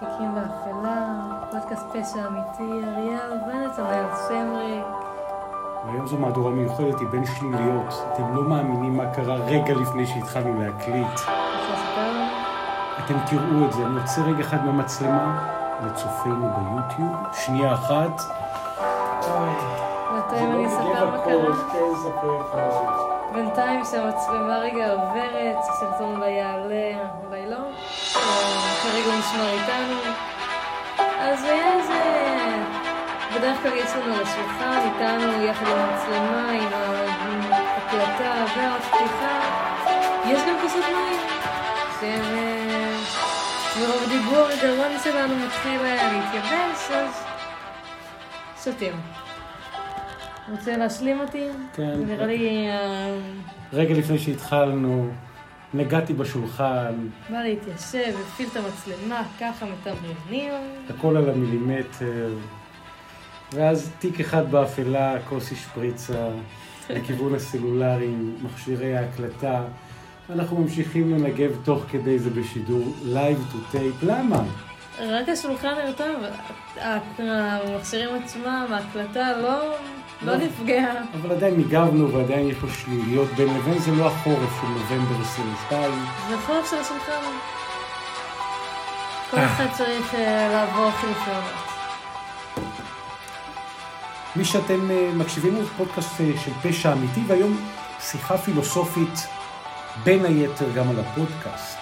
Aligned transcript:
תיקים 0.00 0.34
באפלה, 0.34 1.06
פודקאסט 1.50 1.86
פשע 1.88 2.26
אמיתי, 2.26 2.86
אריאל 2.86 3.32
ונתנאל 3.46 4.04
סמריק. 4.14 4.84
והיום 5.86 6.06
זו 6.06 6.16
מהדורה 6.16 6.50
מיוחדת, 6.50 7.00
היא 7.00 7.08
בין 7.08 7.24
שליליות. 7.26 7.94
אתם 8.12 8.34
לא 8.34 8.42
מאמינים 8.42 8.96
מה 8.96 9.06
קרה 9.06 9.34
רגע 9.34 9.74
לפני 9.74 10.06
שהתחלנו 10.06 10.62
להקליט. 10.62 11.20
אתם 13.04 13.14
תראו 13.30 13.66
את 13.66 13.72
זה. 13.72 13.86
אני 13.86 14.00
עוצר 14.00 14.22
רגע 14.22 14.40
אחד 14.40 14.64
מהמצלמה 14.64 15.48
לצופינו 15.86 16.48
ביוטיוב. 16.56 17.16
שנייה 17.32 17.74
אחת. 17.74 18.22
בינתיים 20.12 20.52
אני 20.52 20.66
אספר 20.66 21.10
מה 21.10 21.18
קרה. 21.24 23.10
בינתיים 23.34 23.84
שהמצלמה 23.84 24.58
רגע 24.58 24.92
עוברת, 24.92 25.56
הסרטון 25.58 26.16
אולי 26.16 26.30
יעלה, 26.30 26.98
אולי 27.26 27.50
לא. 27.50 27.58
אה, 28.80 28.92
כרגע 28.92 29.06
הוא 29.06 29.18
נשמר 29.18 29.52
איתנו. 29.52 30.12
אז 31.18 31.44
היה 31.44 31.74
איזה... 31.78 32.00
בדרך 33.34 33.62
כלל 33.62 33.72
יש 33.72 33.90
לנו 33.96 34.14
על 34.14 34.22
השולחן 34.22 34.78
איתנו, 34.84 35.44
יחד 35.44 35.66
עם 35.66 35.78
המצלמה, 35.78 36.50
עם 36.50 37.52
ההקלטה 37.52 38.44
והפתיחה. 38.56 39.40
יש 40.26 40.40
גם 40.48 40.56
כוסות 40.62 40.84
מים. 40.84 41.20
שהם... 42.00 42.36
אה, 42.36 42.96
מרוב 43.80 44.08
דיבור 44.08 44.46
הגרון 44.46 44.98
שלנו 45.04 45.34
מתחיל 45.46 45.80
אה, 45.80 46.12
להתייבש, 46.12 46.90
אז... 46.90 47.24
שותים. 48.64 48.92
רוצה 50.50 50.76
להשלים 50.76 51.20
אותי? 51.20 51.48
כן. 51.74 51.94
נראה 52.06 52.26
לי... 52.26 52.68
אה, 52.68 53.14
רגע 53.72 53.94
לפני 53.94 54.18
שהתחלנו, 54.18 55.10
נגעתי 55.74 56.12
בשולחן, 56.12 56.94
בא 57.30 57.42
להתיישב, 57.42 58.14
הפעיל 58.20 58.48
את 58.52 58.56
המצלמה, 58.56 59.22
ככה 59.40 59.66
מתמרנים. 59.66 60.52
הכל 60.88 61.16
על 61.16 61.30
המילימטר. 61.30 62.34
ואז 63.52 63.90
תיק 63.98 64.20
אחד 64.20 64.50
באפלה, 64.50 65.16
כוס 65.28 65.52
השפריצה, 65.52 66.28
לכיוון 66.90 67.34
הסלולרי, 67.34 68.14
מכשירי 68.42 68.96
ההקלטה. 68.96 69.64
אנחנו 70.30 70.58
ממשיכים 70.58 71.14
לנגב 71.14 71.50
תוך 71.64 71.84
כדי 71.90 72.18
זה 72.18 72.30
בשידור 72.30 72.94
live 73.12 73.54
to 73.54 73.74
tape. 73.74 74.06
למה? 74.06 74.42
רק 75.00 75.28
השולחן 75.28 75.74
נרטב, 75.84 76.14
המכשירים 77.18 78.08
עצמם, 78.24 78.66
ההקלטה 78.70 79.36
לא, 79.36 79.74
לא. 80.22 80.36
נפגעה. 80.36 80.94
אבל 81.20 81.32
עדיין 81.32 81.56
ניגבנו 81.56 82.12
ועדיין 82.12 82.48
יש 82.48 82.56
פה 82.56 82.66
שליליות 82.68 83.28
בין 83.36 83.48
לבין, 83.56 83.78
זה 83.78 83.90
לא 83.90 84.06
החורף 84.06 84.60
של 84.60 84.66
נובמבר 84.66 85.22
22. 85.22 85.92
זה 86.28 86.38
חורף 86.46 86.70
של 86.70 86.76
השולחן. 86.76 87.20
כל. 89.30 89.36
אחד 89.38 89.66
צריך 89.76 90.14
אה, 90.14 90.48
לעבור 90.48 90.90
חילופי 90.90 91.30
מי 94.36 94.44
שאתם 94.44 94.90
אה, 94.90 95.10
מקשיבים 95.14 95.54
זה 95.54 95.70
פודקאסט 95.76 96.20
אה, 96.20 96.30
של 96.44 96.50
פשע 96.62 96.92
אמיתי, 96.92 97.20
והיום 97.26 97.66
שיחה 98.00 98.38
פילוסופית 98.38 99.26
בין 100.04 100.24
היתר 100.24 100.66
גם 100.74 100.88
על 100.90 101.00
הפודקאסט, 101.00 101.78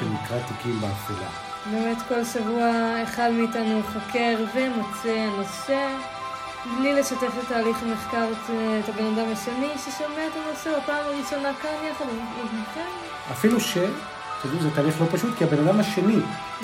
שנקרא 0.00 0.38
תיקים 0.48 0.80
באפלה. 0.80 1.28
באמת 1.70 1.98
כל 2.08 2.24
שבוע 2.24 3.02
אחד 3.02 3.30
מאיתנו 3.32 3.80
חוקר 3.92 4.36
ומוצא 4.54 5.26
נושא, 5.38 5.88
בלי 6.66 6.94
לשתף 6.94 7.38
את 7.38 7.48
תהליך 7.48 7.82
המחקר 7.82 8.24
את, 8.32 8.50
את 8.84 8.88
הבן 8.88 9.06
אדם 9.06 9.32
השני 9.32 9.68
ששומע 9.76 10.26
את 10.26 10.32
הנושא 10.36 10.78
בפעם 10.78 11.04
הראשונה 11.04 11.54
כאן 11.62 11.70
יחד. 11.90 12.04
אפילו 13.32 13.60
ש... 13.60 13.78
תדעו, 14.42 14.60
זה 14.60 14.70
תהליך 14.70 15.00
לא 15.00 15.06
פשוט, 15.10 15.34
כי 15.38 15.44
הבן 15.44 15.68
אדם 15.68 15.80
השני, 15.80 16.16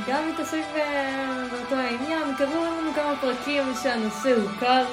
גם 0.08 0.22
מתעסק 0.32 0.62
באותו 1.50 1.74
העניין, 1.74 2.34
קראו 2.38 2.64
לנו 2.64 2.94
כמה 2.94 3.14
פרקים 3.20 3.62
שהנושא 3.82 4.34
הוכר 4.42 4.84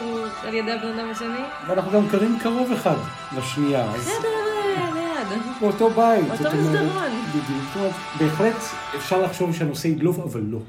על 0.44 0.54
ידי 0.54 0.72
הבן 0.72 1.00
אדם 1.00 1.10
השני. 1.12 1.44
ואנחנו 1.68 1.92
גם 1.92 2.08
גרים 2.08 2.40
קרוב 2.40 2.72
אחד 2.72 2.96
לשנייה, 3.38 3.88
בסדר, 3.88 4.28
ליד. 4.94 5.42
באותו 5.62 5.90
בית. 5.90 6.32
אותו 6.32 6.58
מסדרון. 6.58 7.24
בדיוק. 7.30 7.94
בהחלט 8.20 8.56
אפשר 8.96 9.22
לחשוב 9.22 9.56
שהנושא 9.56 9.88
ידלוף, 9.88 10.20
אבל 10.20 10.42
לא. 10.42 10.60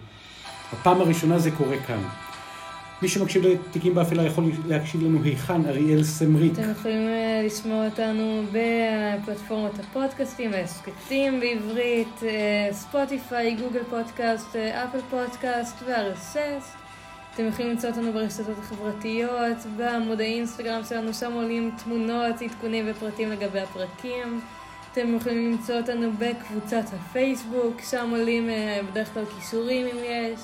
בפעם 0.73 1.01
הראשונה 1.01 1.39
זה 1.39 1.51
קורה 1.51 1.77
כאן. 1.87 2.03
מי 3.03 3.09
שמקשיב 3.09 3.47
לתיקים 3.47 3.95
באפלה 3.95 4.23
יכול 4.23 4.45
להקשיב 4.67 5.03
לנו 5.03 5.23
היכן 5.23 5.67
אריאל 5.67 6.05
סמרית. 6.05 6.53
אתם 6.53 6.71
יכולים 6.71 7.09
אה, 7.09 7.43
לשמוע 7.47 7.87
אותנו 7.87 8.43
בפלטפורמת 8.53 9.79
הפודקאסטים, 9.79 10.53
ההסכתים 10.53 11.41
בעברית, 11.41 12.23
אה, 12.23 12.69
ספוטיפיי, 12.73 13.55
גוגל 13.55 13.83
פודקאסט, 13.91 14.57
אה, 14.57 14.85
אפל 14.85 14.99
פודקאסט 15.11 15.83
ו-RSS. 15.87 16.65
אתם 17.35 17.47
יכולים 17.47 17.71
למצוא 17.71 17.91
אותנו 17.91 18.13
ברשתות 18.13 18.59
החברתיות, 18.59 19.57
בעמוד 19.77 20.21
האינסטגרם 20.21 20.83
שלנו, 20.89 21.15
שם 21.15 21.33
עולים 21.33 21.71
תמונות, 21.85 22.43
עדכונים 22.43 22.85
ופרטים 22.91 23.31
לגבי 23.31 23.61
הפרקים. 23.61 24.41
אתם 24.93 25.17
יכולים 25.17 25.53
למצוא 25.53 25.75
אותנו 25.75 26.11
בקבוצת 26.19 26.85
הפייסבוק, 26.93 27.81
שם 27.91 28.11
עולים 28.11 28.49
בדרך 28.91 29.15
כלל 29.15 29.25
כישורים 29.25 29.87
אם 29.87 30.05
יש, 30.05 30.41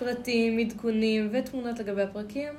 פרטים, 0.00 0.58
עדכונים 0.58 1.28
ותמונות 1.32 1.78
לגבי 1.78 2.02
הפרקים. 2.02 2.52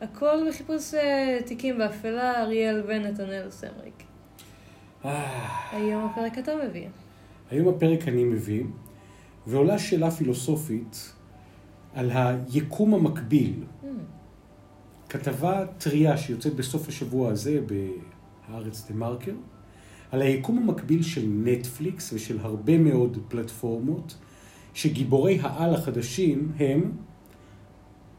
הכל 0.00 0.36
בחיפוש 0.48 0.94
אה, 0.94 1.38
תיקים 1.46 1.78
באפלה, 1.78 2.42
אריאל 2.42 2.82
ונתנאל 2.86 3.50
סמריק. 3.50 4.02
אה, 5.04 5.48
היום 5.72 6.04
הפרק 6.04 6.38
אתה 6.38 6.52
מביא. 6.68 6.88
היום 7.50 7.68
הפרק 7.68 8.08
אני 8.08 8.24
מביא, 8.24 8.64
ועולה 9.46 9.78
שאלה 9.78 10.10
פילוסופית 10.10 11.12
על 11.94 12.10
היקום 12.14 12.94
המקביל. 12.94 13.54
Hmm, 13.82 13.86
כתבה 15.08 15.64
טריה 15.78 16.16
שיוצאת 16.16 16.54
בסוף 16.54 16.88
השבוע 16.88 17.30
הזה 17.30 17.60
בהארץ 17.66 18.86
דה 18.88 18.94
מרקר, 18.94 19.34
על 20.10 20.22
היקום 20.22 20.58
המקביל 20.58 21.02
של 21.02 21.24
נטפליקס 21.44 22.12
ושל 22.12 22.38
הרבה 22.40 22.78
מאוד 22.78 23.18
פלטפורמות, 23.28 24.16
שגיבורי 24.74 25.38
העל 25.40 25.74
החדשים 25.74 26.52
הם 26.58 26.92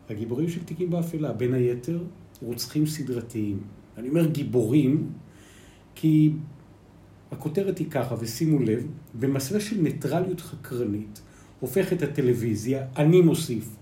הגיבורים 0.09 0.49
של 0.49 0.63
תיקים 0.63 0.89
באפלה, 0.89 1.33
בין 1.33 1.53
היתר 1.53 2.03
רוצחים 2.41 2.85
סדרתיים. 2.85 3.59
אני 3.97 4.09
אומר 4.09 4.25
גיבורים, 4.25 5.09
כי 5.95 6.31
הכותרת 7.31 7.77
היא 7.77 7.91
ככה, 7.91 8.15
ושימו 8.19 8.59
לב, 8.59 8.87
במסווה 9.19 9.59
של 9.59 9.81
ניטרליות 9.81 10.41
חקרנית, 10.41 11.21
הופכת 11.59 12.01
הטלוויזיה, 12.01 12.85
אני 12.97 13.21
מוסיף, 13.21 13.75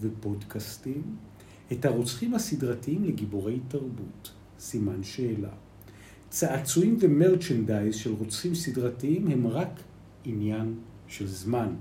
ופודקאסטים, 0.00 1.02
את 1.72 1.84
הרוצחים 1.84 2.34
הסדרתיים 2.34 3.04
לגיבורי 3.04 3.60
תרבות. 3.68 4.32
סימן 4.58 5.02
שאלה. 5.02 5.48
צעצועים 6.28 6.96
ומרצ'נדייז 7.00 7.94
של 7.94 8.12
רוצחים 8.12 8.54
סדרתיים 8.54 9.28
הם 9.28 9.46
רק 9.46 9.80
עניין 10.24 10.74
של 11.08 11.26
זמן. 11.26 11.74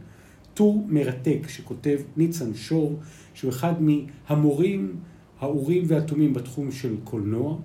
טור 0.55 0.85
מרתק 0.87 1.39
שכותב 1.47 1.99
ניצן 2.17 2.53
שור, 2.53 2.99
שהוא 3.33 3.51
אחד 3.51 3.73
מהמורים 3.81 4.95
האורים 5.39 5.83
והתומים 5.87 6.33
בתחום 6.33 6.71
של 6.71 6.95
קולנוע, 7.03 7.57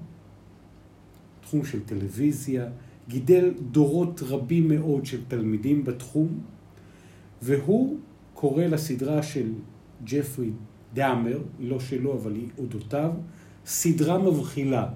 תחום 1.40 1.64
של 1.64 1.80
טלוויזיה, 1.84 2.66
גידל 3.08 3.54
דורות 3.70 4.22
רבים 4.22 4.68
מאוד 4.68 5.06
של 5.06 5.20
תלמידים 5.28 5.84
בתחום, 5.84 6.40
והוא 7.42 7.98
קורא 8.34 8.64
לסדרה 8.64 9.22
של 9.22 9.52
ג'פרי 10.04 10.50
דאמר, 10.94 11.38
היא 11.58 11.70
לא 11.70 11.80
שלו 11.80 12.14
אבל 12.14 12.34
היא 12.34 12.48
אודותיו, 12.58 13.12
סדרה 13.66 14.18
מבחילה. 14.18 14.88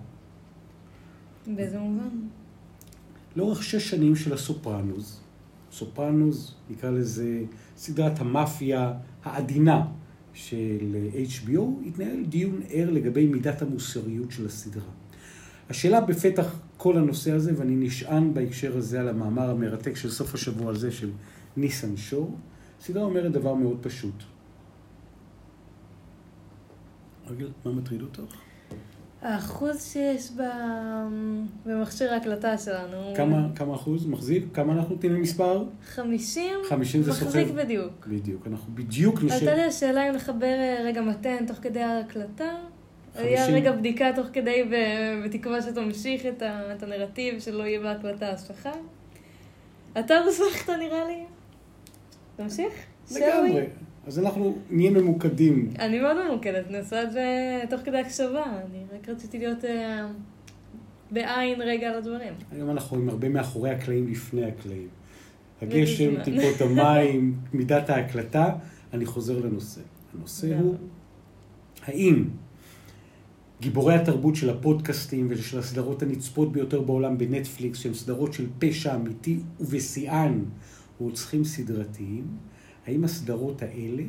באיזה 1.47 1.78
מובן? 1.78 2.09
לאורך 3.37 3.62
שש 3.62 3.91
שנים 3.91 4.16
של 4.16 4.33
הסופרנוס, 4.33 5.24
סופרנוס, 5.75 6.55
נקרא 6.71 6.91
לזה 6.91 7.43
סדרת 7.77 8.21
המאפיה 8.21 8.93
העדינה 9.25 9.87
של 10.33 11.09
HBO, 11.15 11.87
התנהל 11.87 12.25
דיון 12.25 12.60
ער 12.69 12.91
לגבי 12.91 13.27
מידת 13.27 13.63
המוסריות 13.63 14.31
של 14.31 14.47
הסדרה. 14.47 14.91
השאלה 15.71 16.01
בפתח 16.01 16.59
כל 16.77 16.98
הנושא 16.98 17.33
הזה, 17.33 17.53
ואני 17.57 17.77
נשען 17.77 18.34
בהקשר 18.34 18.77
הזה 18.77 19.01
על 19.01 19.09
המאמר 19.09 19.51
המרתק 19.51 19.97
של 19.97 20.10
סוף 20.10 20.34
השבוע 20.34 20.71
הזה 20.71 20.93
של 20.93 21.10
ניסן 21.57 21.97
שור, 21.97 22.37
הסדרה 22.81 23.03
אומרת 23.03 23.33
דבר 23.33 23.54
מאוד 23.54 23.78
פשוט. 23.81 24.22
רגע, 27.27 27.47
מה 27.65 27.72
מטריד 27.72 28.03
אותך? 28.03 28.44
האחוז 29.24 29.82
שיש 29.92 30.30
ב... 30.36 30.42
במכשיר 31.66 32.12
ההקלטה 32.15 32.59
שלנו. 32.59 33.12
כמה, 33.16 33.48
כמה 33.56 33.74
אחוז 33.74 34.06
מחזיק? 34.06 34.44
כמה 34.54 34.72
אנחנו 34.72 34.94
נותנים 34.94 35.12
למספר? 35.15 35.65
50? 35.84 36.50
50 36.68 37.03
זה 37.03 37.12
סוחב? 37.12 37.24
מחזיק 37.26 37.48
בדיוק. 37.48 38.06
בדיוק, 38.06 38.47
אנחנו 38.47 38.74
בדיוק 38.74 39.21
עלתה 39.21 39.34
נשב... 39.36 39.47
לי 39.47 39.62
השאלה 39.65 40.09
אם 40.10 40.15
לחבר 40.15 40.47
אה, 40.47 40.82
רגע 40.84 41.00
מתן 41.03 41.47
תוך 41.47 41.56
כדי 41.62 41.80
ההקלטה. 41.82 42.54
היה 43.15 43.38
50. 43.41 43.54
רגע 43.54 43.72
בדיקה 43.72 44.10
תוך 44.16 44.26
כדי 44.32 44.62
בתקווה 45.24 45.62
שתמשיך 45.62 46.26
את, 46.26 46.42
ה- 46.42 46.72
את 46.74 46.82
הנרטיב 46.82 47.38
שלא 47.41 47.62
יהיה 47.62 47.80
בהקלטה 47.80 48.28
השלכה. 48.30 48.72
אתה 49.98 50.15
הוסמכת 50.18 50.71
נראה 50.71 51.04
לי? 51.04 51.24
תמשיך? 52.36 52.72
לגמרי. 53.16 53.66
אז 54.06 54.18
אנחנו 54.18 54.59
נהיה 54.71 54.91
ממוקדים. 54.91 55.71
אני 55.78 56.01
מאוד 56.01 56.16
ממוקדת, 56.27 56.66
אני 56.68 56.78
עושה 56.78 57.03
את 57.03 57.12
זה 57.12 57.60
תוך 57.71 57.80
כדי 57.84 57.98
הקשבה. 57.98 58.45
אני 58.45 58.84
רק 58.92 59.09
רציתי 59.09 59.39
להיות 59.39 59.65
אה, 59.65 60.06
בעין 61.10 61.62
רגע 61.62 61.89
על 61.89 61.95
הדברים. 61.95 62.33
היום 62.53 62.71
אנחנו 62.71 62.97
עם 62.97 63.09
הרבה 63.09 63.28
מאחורי 63.28 63.71
הקלעים 63.71 64.09
לפני 64.09 64.45
הקלעים. 64.45 64.89
הגשם. 65.62 66.22
טיפות 66.24 66.60
המים, 66.60 67.36
מידת 67.53 67.91
ההקלטה. 67.91 68.54
אני 68.92 69.06
חוזר 69.06 69.39
לנושא. 69.39 69.80
הנושא 70.15 70.59
הוא, 70.59 70.74
האם 71.83 72.24
גיבורי 73.60 73.95
התרבות 73.95 74.36
של 74.36 74.50
הפודקאסטים 74.50 75.27
ושל 75.30 75.59
הסדרות 75.59 76.03
הנצפות 76.03 76.53
ביותר 76.53 76.80
בעולם 76.80 77.18
בנטפליקס, 77.18 77.78
שהן 77.78 77.95
סדרות 77.95 78.33
של 78.33 78.47
פשע 78.59 78.95
אמיתי 78.95 79.39
ובשיאן 79.60 80.45
רוצחים 80.98 81.45
סדרתיים, 81.45 82.27
האם 82.86 83.04
הסדרות 83.04 83.63
האלה 83.63 84.03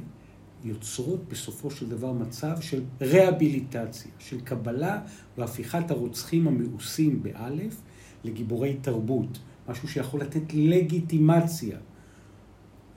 יוצרות 0.64 1.20
בסופו 1.30 1.72
של 1.72 1.90
דבר 1.90 2.12
מצב 2.12 2.62
של 2.62 2.84
רהביליטציה, 3.02 4.12
של 4.20 4.42
קבלה 4.42 5.02
והפיכת 5.38 5.92
הרוצחים 5.92 6.48
המאוסים 6.48 7.24
באלף 7.24 7.82
לגיבורי 8.24 8.78
תרבות, 8.82 9.40
משהו 9.70 9.88
שיכול 9.88 10.22
לתת 10.22 10.54
לגיטימציה. 10.54 11.78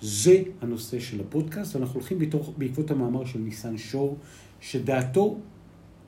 זה 0.01 0.43
הנושא 0.61 1.01
של 1.01 1.21
הפודקאסט, 1.21 1.77
ואנחנו 1.77 1.95
הולכים 1.95 2.19
בתוך, 2.19 2.53
בעקבות 2.59 2.91
המאמר 2.91 3.25
של 3.25 3.39
ניסן 3.39 3.79
שור, 3.79 4.17
שדעתו 4.61 5.39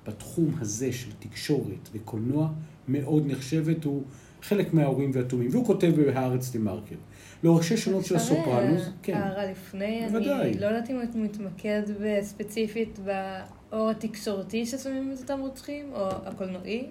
בתחום 0.06 0.54
הזה 0.60 0.92
של 0.92 1.10
תקשורת 1.18 1.88
וקולנוע 1.92 2.52
מאוד 2.88 3.26
נחשבת, 3.26 3.84
הוא 3.84 4.02
חלק 4.42 4.74
מהאורים 4.74 5.10
והתומים, 5.14 5.48
והוא 5.50 5.66
כותב 5.66 5.92
ב"הארץ 5.96 6.50
TheMarker". 6.50 6.96
לאורך 7.42 7.64
שש 7.64 7.84
שנות 7.84 8.04
של 8.04 8.16
אפשר, 8.16 8.34
הסופרנוס, 8.34 8.82
אה, 8.82 8.92
כן, 9.02 9.14
הערה 9.14 9.46
לפני, 9.46 10.06
בוודאי. 10.08 10.50
אני 10.50 10.60
לא 10.60 10.66
יודעת 10.66 10.90
אם 10.90 11.02
אתה 11.02 11.14
מתמקד 11.14 11.82
ספציפית 12.20 12.98
באור 12.98 13.90
התקשורתי 13.90 14.66
ששמים 14.66 15.12
את 15.12 15.18
אותם 15.18 15.40
רוצחים, 15.40 15.92
או 15.92 16.08
הקולנועי. 16.10 16.86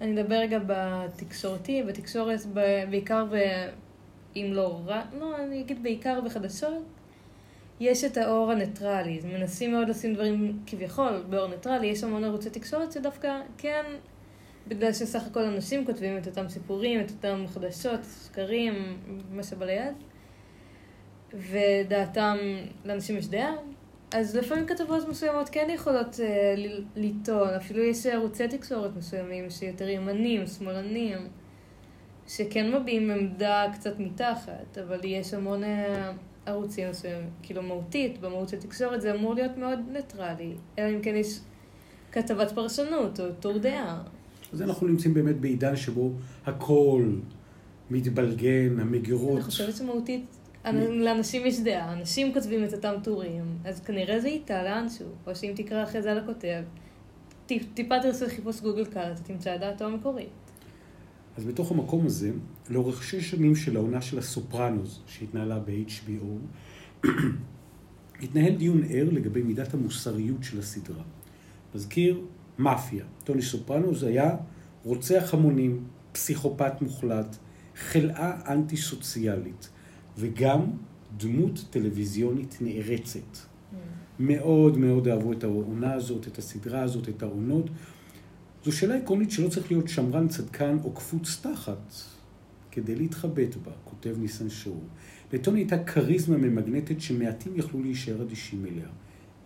אני 0.00 0.20
אדבר 0.20 0.34
רגע 0.34 0.58
בתקשורתי, 0.66 1.82
בתקשורת, 1.82 2.40
בעיקר 2.90 3.24
ב... 3.24 3.36
אם 4.36 4.50
לא 4.52 4.80
רק, 4.86 5.04
לא, 5.20 5.36
אני 5.36 5.60
אגיד 5.60 5.82
בעיקר 5.82 6.20
בחדשות. 6.20 6.82
יש 7.80 8.04
את 8.04 8.16
האור 8.16 8.52
הניטרלי, 8.52 9.20
מנסים 9.24 9.72
מאוד 9.72 9.88
לשים 9.88 10.14
דברים 10.14 10.58
כביכול 10.66 11.24
באור 11.30 11.48
ניטרלי, 11.48 11.86
יש 11.86 12.04
המון 12.04 12.24
ערוצי 12.24 12.50
תקשורת 12.50 12.92
שדווקא 12.92 13.40
כן, 13.58 13.82
בגלל 14.70 14.92
שסך 14.92 15.26
הכל 15.26 15.42
אנשים 15.42 15.86
כותבים 15.86 16.18
את 16.18 16.26
אותם 16.26 16.48
סיפורים, 16.48 17.00
את 17.00 17.10
אותם 17.10 17.44
חדשות, 17.48 18.00
שקרים, 18.24 18.98
מה 19.30 19.42
שבא 19.42 19.66
ליד, 19.66 19.94
ודעתם, 21.34 22.36
לאנשים 22.84 23.16
יש 23.16 23.28
דעה, 23.28 23.52
אז 24.14 24.36
לפעמים 24.36 24.66
כתבות 24.66 25.08
מסוימות 25.08 25.48
כן 25.48 25.68
יכולות 25.70 26.20
אה, 26.20 26.54
ל- 26.56 26.84
לטעון, 26.96 27.48
אפילו 27.48 27.82
יש 27.82 28.06
ערוצי 28.06 28.48
תקשורת 28.48 28.96
מסוימים 28.96 29.50
שיותר 29.50 29.88
ימנים, 29.88 30.46
שמאלנים, 30.46 31.18
שכן 32.28 32.74
מביעים 32.74 33.10
עמדה 33.10 33.66
קצת 33.74 33.98
מתחת, 33.98 34.78
אבל 34.78 35.00
יש 35.04 35.34
המון 35.34 35.64
אה, 35.64 36.12
ערוצים 36.46 36.90
מסוימים, 36.90 37.30
כאילו 37.42 37.62
מהותית, 37.62 38.20
במהות 38.20 38.48
של 38.48 38.60
תקשורת 38.60 39.00
זה 39.00 39.12
אמור 39.14 39.34
להיות 39.34 39.56
מאוד 39.56 39.78
ניטרלי, 39.92 40.54
אלא 40.78 40.90
אם 40.94 41.02
כן 41.02 41.16
יש 41.16 41.38
כתבת 42.12 42.52
פרשנות 42.52 43.20
או 43.20 43.24
טור 43.40 43.58
דעה. 43.58 44.02
אז 44.52 44.62
אנחנו 44.62 44.86
נמצאים 44.86 45.14
באמת 45.14 45.40
בעידן 45.40 45.76
שבו 45.76 46.12
הכל 46.46 47.04
מתבלגן, 47.90 48.80
המגירות. 48.80 49.34
אני 49.34 49.42
חושבת 49.42 49.76
שמהותית, 49.76 50.24
לאנשים 50.90 51.46
יש 51.46 51.60
דעה, 51.60 51.92
אנשים 51.92 52.34
כותבים 52.34 52.64
את 52.64 52.72
אותם 52.74 52.94
טורים, 53.02 53.44
אז 53.64 53.80
כנראה 53.80 54.20
זה 54.20 54.28
איתה 54.28 54.62
לאנשהו, 54.62 55.06
או 55.26 55.34
שאם 55.34 55.52
תקרא 55.56 55.84
אחרי 55.84 56.02
זה 56.02 56.12
על 56.12 56.18
הכותב, 56.18 56.62
טיפ- 57.46 57.74
טיפה 57.74 57.94
תעשה 58.02 58.28
חיפוש 58.28 58.60
גוגל 58.60 58.84
קל, 58.84 59.12
אתה 59.12 59.22
תמצא 59.22 59.54
את 59.54 59.60
דעתו 59.60 59.84
המקורית. 59.84 60.28
אז 61.36 61.44
בתוך 61.44 61.70
המקום 61.70 62.06
הזה, 62.06 62.30
לאורך 62.70 63.02
שש 63.02 63.30
שנים 63.30 63.56
של 63.56 63.76
העונה 63.76 64.00
של 64.02 64.18
הסופרנוס, 64.18 65.00
שהתנהלה 65.06 65.58
ב-HBO, 65.58 67.06
התנהל 68.22 68.54
דיון 68.56 68.82
ער 68.90 69.08
לגבי 69.12 69.42
מידת 69.42 69.74
המוסריות 69.74 70.44
של 70.44 70.58
הסדרה. 70.58 71.02
מזכיר, 71.74 72.20
מאפיה. 72.60 73.04
טוני 73.24 73.42
סופרנוס 73.42 74.02
היה 74.02 74.36
רוצח 74.84 75.34
המונים, 75.34 75.84
פסיכופת 76.12 76.82
מוחלט, 76.82 77.36
חלאה 77.76 78.52
אנטי-סוציאלית, 78.52 79.68
וגם 80.18 80.60
דמות 81.16 81.64
טלוויזיונית 81.70 82.58
נערצת. 82.60 83.38
מאוד 84.20 84.78
מאוד 84.78 85.08
אהבו 85.08 85.32
את 85.32 85.44
העונה 85.44 85.94
הזאת, 85.94 86.28
את 86.28 86.38
הסדרה 86.38 86.82
הזאת, 86.82 87.08
את 87.08 87.22
העונות. 87.22 87.70
זו 88.64 88.72
שאלה 88.72 88.94
עקרונית 88.94 89.30
שלא 89.30 89.48
צריך 89.48 89.70
להיות 89.70 89.88
שמרן 89.88 90.28
צדקן 90.28 90.76
או 90.84 90.92
קפוץ 90.92 91.40
תחת 91.42 91.92
כדי 92.70 92.96
להתחבט 92.96 93.56
בה, 93.56 93.72
כותב 93.84 94.14
ניסן 94.18 94.50
שור. 94.50 94.82
לטוני 95.32 95.60
הייתה 95.60 95.84
כריזמה 95.84 96.36
ממגנטת 96.36 97.00
שמעטים 97.00 97.56
יכלו 97.56 97.82
להישאר 97.82 98.22
אדישים 98.22 98.66
אליה. 98.66 98.88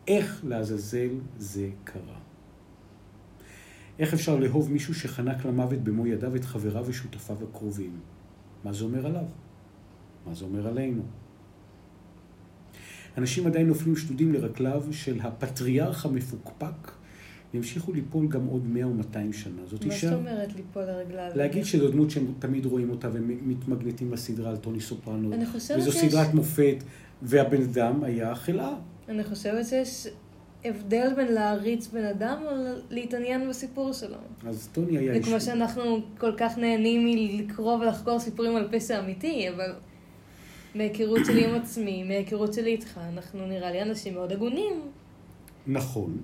איך 0.08 0.40
לעזאזל 0.44 1.10
זה 1.38 1.68
קרה? 1.84 2.18
איך 3.98 4.14
אפשר 4.14 4.36
לאהוב 4.36 4.72
מישהו 4.72 4.94
שחנק 4.94 5.44
למוות 5.44 5.78
במו 5.78 6.06
ידיו 6.06 6.36
את 6.36 6.44
חבריו 6.44 6.84
ושותפיו 6.86 7.36
הקרובים? 7.50 8.00
מה 8.64 8.72
זה 8.72 8.84
אומר 8.84 9.06
עליו? 9.06 9.24
מה 10.26 10.34
זה 10.34 10.44
אומר 10.44 10.66
עלינו? 10.66 11.02
אנשים 13.18 13.46
עדיין 13.46 13.66
נופלים 13.66 13.96
שדודים 13.96 14.32
לרגליו 14.32 14.84
של 14.90 15.20
הפטריארך 15.20 16.06
המפוקפק 16.06 16.90
והמשיכו 17.54 17.92
ליפול 17.92 18.28
גם 18.28 18.46
עוד 18.46 18.66
100 18.66 18.84
או 18.84 18.94
200 18.94 19.32
שנה. 19.32 19.62
זאת 19.66 19.84
מה 19.84 19.94
אישה... 19.94 20.08
זאת 20.10 20.18
אומרת 20.18 20.54
ליפול 20.56 20.82
לרגליו? 20.82 21.30
להגיד 21.34 21.64
שזו 21.64 21.90
דמות 21.90 22.10
שהם 22.10 22.26
תמיד 22.38 22.66
רואים 22.66 22.90
אותה 22.90 23.08
ומתמגנטים 23.12 24.12
לסדרה 24.12 24.50
על 24.50 24.56
טוני 24.56 24.80
סופרנו. 24.80 25.32
אני 25.32 25.46
חושבת 25.46 25.78
וזו 25.78 25.92
שיש- 25.92 26.10
סדרת 26.10 26.34
מופת, 26.34 26.76
והבן 27.22 27.62
אדם 27.62 28.04
היה 28.04 28.34
חלאה. 28.34 28.74
אני 29.08 29.24
חושבת 29.24 29.66
שיש 29.66 30.06
הבדל 30.64 31.12
בין 31.16 31.32
להעריץ 31.32 31.86
בן 31.88 32.04
אדם 32.04 32.36
או 32.46 32.50
להתעניין 32.90 33.48
בסיפור 33.48 33.92
שלו. 33.92 34.16
אז 34.46 34.68
טוני 34.72 34.98
היה 34.98 35.12
זה 35.12 35.18
איש... 35.18 35.28
כמו 35.28 35.40
שאנחנו 35.40 36.00
כל 36.18 36.32
כך 36.36 36.58
נהנים 36.58 37.04
מלקרוא 37.04 37.74
ולחקור 37.74 38.18
סיפורים 38.18 38.56
על 38.56 38.68
פשע 38.72 38.98
אמיתי, 39.00 39.48
אבל 39.48 39.72
מהיכרות 40.74 41.20
שלי 41.26 41.44
עם 41.44 41.54
עצמי, 41.54 42.02
מהיכרות 42.04 42.54
שלי 42.54 42.70
איתך, 42.70 43.00
אנחנו 43.12 43.46
נראה 43.46 43.70
לי 43.70 43.82
אנשים 43.82 44.14
מאוד 44.14 44.32
הגונים. 44.32 44.80
נכון, 45.66 46.16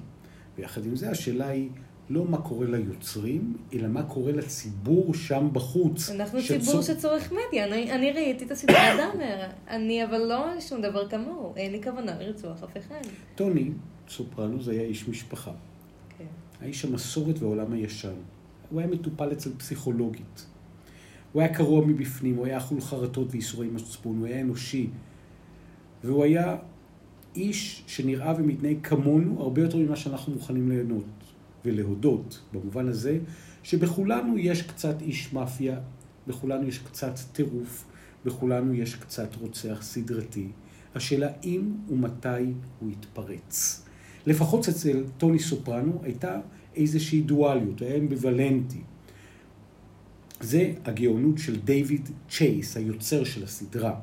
ויחד 0.58 0.84
עם 0.84 0.96
זה 0.96 1.10
השאלה 1.10 1.48
היא 1.48 1.68
לא 2.10 2.24
מה 2.24 2.38
קורה 2.42 2.66
ליוצרים, 2.66 3.56
אלא 3.74 3.88
מה 3.88 4.02
קורה 4.02 4.32
לציבור 4.32 5.14
שם 5.14 5.48
בחוץ. 5.52 6.10
אנחנו 6.10 6.40
שצו- 6.42 6.58
ציבור 6.60 6.82
שצורך 6.82 7.32
מדיה, 7.32 7.64
אני, 7.66 7.92
אני 7.92 8.12
ראיתי 8.12 8.44
את 8.44 8.50
הסדרה 8.50 8.96
דאמר, 8.98 9.46
אני 9.68 10.04
אבל 10.04 10.18
לא 10.18 10.60
שום 10.60 10.80
דבר 10.82 11.08
כמוהו, 11.08 11.52
אין 11.56 11.72
לי 11.72 11.82
כוונה 11.82 12.12
לרצוח 12.20 12.62
אף 12.62 12.76
אחד. 12.76 13.00
טוני 13.34 13.70
סופרנו 14.10 14.62
זה 14.62 14.70
היה 14.72 14.82
איש 14.82 15.08
משפחה. 15.08 15.52
כן. 16.18 16.24
האיש 16.60 16.84
המסורת 16.84 17.38
והעולם 17.38 17.72
הישן. 17.72 18.14
הוא 18.70 18.80
היה 18.80 18.88
מטופל 18.88 19.32
אצל 19.32 19.50
פסיכולוגית. 19.58 20.46
הוא 21.32 21.42
היה 21.42 21.54
קרוע 21.54 21.86
מבפנים, 21.86 22.36
הוא 22.36 22.46
היה 22.46 22.58
אכול 22.58 22.80
חרטות 22.80 23.28
וייסורי 23.30 23.68
מצפון, 23.68 24.18
הוא 24.18 24.26
היה 24.26 24.40
אנושי. 24.40 24.90
והוא 26.04 26.24
היה 26.24 26.56
איש 27.36 27.82
שנראה 27.86 28.34
ומתנהג 28.38 28.76
כמונו 28.82 29.42
הרבה 29.42 29.62
יותר 29.62 29.78
ממה 29.78 29.96
שאנחנו 29.96 30.32
מוכנים 30.32 30.68
ליהנות 30.68 31.04
ולהודות, 31.64 32.40
במובן 32.52 32.88
הזה 32.88 33.18
שבכולנו 33.62 34.38
יש 34.38 34.62
קצת 34.62 35.02
איש 35.02 35.32
מאפיה, 35.32 35.80
בכולנו 36.26 36.68
יש 36.68 36.78
קצת 36.78 37.14
טירוף, 37.32 37.84
בכולנו 38.24 38.74
יש 38.74 38.94
קצת 38.94 39.34
רוצח 39.34 39.78
סדרתי. 39.82 40.48
השאלה 40.94 41.28
אם 41.44 41.72
ומתי 41.88 42.52
הוא 42.80 42.90
יתפרץ. 42.90 43.84
לפחות 44.26 44.68
אצל 44.68 45.04
טוני 45.18 45.38
סופרנו 45.38 46.00
הייתה 46.02 46.40
איזושהי 46.76 47.20
דואליות, 47.20 47.82
היה 47.82 47.96
אמביוולנטי. 47.96 48.80
זה 50.40 50.72
הגאונות 50.84 51.38
של 51.38 51.60
דיוויד 51.60 52.08
צ'ייס, 52.28 52.76
היוצר 52.76 53.24
של 53.24 53.44
הסדרה. 53.44 53.94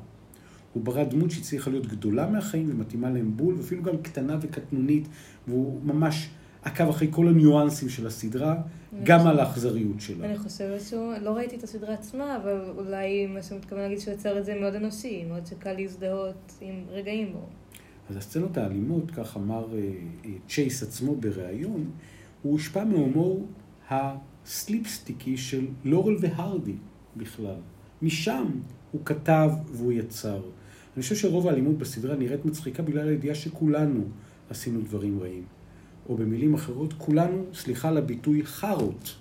הוא 0.72 0.84
ברא 0.84 1.04
דמות 1.04 1.30
שהצליחה 1.30 1.70
להיות 1.70 1.86
גדולה 1.86 2.30
מהחיים 2.30 2.70
ומתאימה 2.70 3.10
להם 3.10 3.36
בול, 3.36 3.54
ואפילו 3.54 3.82
גם 3.82 3.96
קטנה 4.02 4.38
וקטנונית, 4.40 5.08
והוא 5.48 5.80
ממש 5.84 6.28
עקב 6.62 6.88
אחרי 6.88 7.08
כל 7.10 7.28
הניואנסים 7.28 7.88
של 7.88 8.06
הסדרה, 8.06 8.56
גם 9.02 9.26
על 9.26 9.40
האכזריות 9.40 10.00
שלה. 10.00 10.26
אני 10.26 10.38
חושבת 10.38 10.80
שהוא, 10.80 11.14
לא 11.22 11.30
ראיתי 11.30 11.56
את 11.56 11.62
הסדרה 11.62 11.94
עצמה, 11.94 12.36
אבל 12.36 12.72
אולי 12.76 13.26
מה 13.26 13.42
שהוא 13.42 13.58
מתכוון 13.58 13.80
להגיד 13.80 13.98
שהוא 13.98 14.14
יצר 14.14 14.38
את 14.38 14.44
זה 14.44 14.54
מאוד 14.60 14.74
אנושי, 14.74 15.24
מאוד 15.24 15.46
שקל 15.46 15.72
להזדהות 15.72 16.52
עם 16.60 16.74
רגעים 16.90 17.32
בו. 17.32 17.46
אז 18.08 18.16
הסצנות 18.16 18.56
האלימות, 18.56 19.10
כך 19.10 19.36
אמר 19.36 19.74
אה, 19.74 19.78
אה, 20.24 20.30
צ'ייס 20.48 20.82
עצמו 20.82 21.16
בריאיון, 21.16 21.90
הוא 22.42 22.52
הושפע 22.52 22.84
מהומור 22.84 23.46
הסליפסטיקי 23.90 25.36
של 25.36 25.66
לורל 25.84 26.16
והרדי 26.20 26.76
בכלל. 27.16 27.56
משם 28.02 28.46
הוא 28.92 29.00
כתב 29.04 29.50
והוא 29.72 29.92
יצר. 29.92 30.42
אני 30.96 31.02
חושב 31.02 31.14
שרוב 31.14 31.46
האלימות 31.46 31.78
בסדרה 31.78 32.16
נראית 32.16 32.44
מצחיקה 32.44 32.82
בגלל 32.82 33.08
הידיעה 33.08 33.34
שכולנו 33.34 34.04
עשינו 34.50 34.80
דברים 34.80 35.20
רעים. 35.20 35.44
או 36.08 36.16
במילים 36.16 36.54
אחרות, 36.54 36.94
כולנו, 36.98 37.44
סליחה 37.54 37.88
על 37.88 37.96
הביטוי, 37.96 38.46
חארות. 38.46 39.16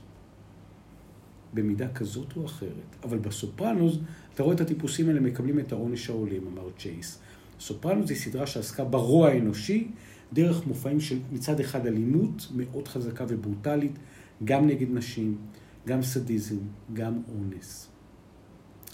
במידה 1.53 1.87
כזאת 1.87 2.37
או 2.37 2.45
אחרת. 2.45 2.95
אבל 3.03 3.17
בסופרנוס, 3.17 3.97
אתה 4.33 4.43
רואה 4.43 4.55
את 4.55 4.61
הטיפוסים 4.61 5.07
האלה 5.07 5.19
מקבלים 5.19 5.59
את 5.59 5.71
העונש 5.71 6.09
ההולם, 6.09 6.47
אמר 6.53 6.69
צ'ייס. 6.77 7.19
סופרנוס 7.59 8.09
היא 8.09 8.17
סדרה 8.17 8.47
שעסקה 8.47 8.83
ברוע 8.83 9.29
האנושי, 9.29 9.87
דרך 10.33 10.67
מופעים 10.67 10.99
של 10.99 11.19
מצד 11.31 11.59
אחד 11.59 11.87
אלימות 11.87 12.47
מאוד 12.55 12.87
חזקה 12.87 13.25
וברוטלית, 13.27 13.91
גם 14.43 14.67
נגד 14.67 14.87
נשים, 14.89 15.37
גם 15.87 16.01
סדיזם, 16.01 16.57
גם 16.93 17.21
אונס. 17.27 17.87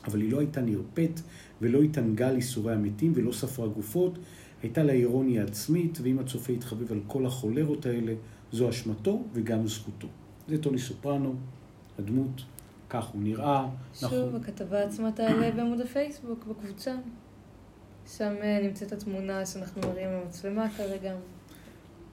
אבל 0.06 0.22
היא 0.22 0.32
לא 0.32 0.40
הייתה 0.40 0.62
נרפאת 0.62 1.20
ולא 1.62 1.82
התענגה 1.82 2.28
על 2.28 2.36
ייסורי 2.36 2.74
המתים 2.74 3.12
ולא 3.16 3.32
ספרה 3.32 3.68
גופות, 3.68 4.20
הייתה 4.64 4.84
לה 4.84 4.94
אירוניה 4.94 5.44
עצמית, 5.44 5.98
ואם 6.02 6.20
הצופה 6.20 6.54
יתחבב 6.54 6.92
על 6.92 7.00
כל 7.08 7.26
החולרות 7.26 7.86
האלה, 7.86 8.14
זו 8.52 8.70
אשמתו 8.70 9.24
וגם 9.34 9.68
זכותו. 9.68 10.08
זה 10.48 10.58
טוני 10.58 10.80
סופרנו, 10.80 11.36
הדמות, 12.00 12.42
כך 12.90 13.06
הוא 13.06 13.22
נראה. 13.22 13.68
שוב, 13.94 14.14
אנחנו... 14.14 14.38
הכתבה 14.38 14.84
עצמה 14.84 15.12
תעלה 15.12 15.52
בעמוד 15.52 15.82
הפייסבוק, 15.82 16.46
בקבוצה. 16.46 16.96
שם 18.08 18.34
אה, 18.42 18.60
נמצאת 18.64 18.92
התמונה 18.92 19.46
שאנחנו 19.46 19.82
מראים 19.82 20.10
במצלמה 20.10 20.68
כרגע. 20.78 21.16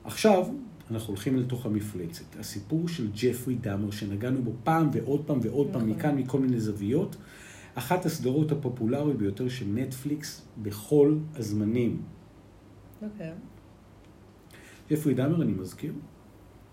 עכשיו, 0.04 0.46
אנחנו 0.90 1.08
הולכים 1.08 1.36
לתוך 1.36 1.66
המפלצת. 1.66 2.36
הסיפור 2.38 2.88
של 2.88 3.10
ג'פרי 3.14 3.54
דאמר, 3.54 3.90
שנגענו 3.90 4.42
בו 4.42 4.52
פעם 4.64 4.90
ועוד 4.92 5.26
פעם 5.26 5.38
ועוד 5.42 5.66
פעם, 5.72 5.82
נכון. 5.82 5.90
מכאן, 5.90 6.16
מכל 6.16 6.38
מיני 6.38 6.60
זוויות. 6.60 7.16
אחת 7.74 8.06
הסדרות 8.06 8.52
הפופולריות 8.52 9.16
ביותר 9.16 9.48
של 9.48 9.66
נטפליקס 9.74 10.42
בכל 10.62 11.18
הזמנים. 11.34 12.02
אוקיי. 13.02 13.32
ג'פרי 14.90 15.14
דאמר, 15.14 15.42
אני 15.42 15.52
מזכיר, 15.52 15.92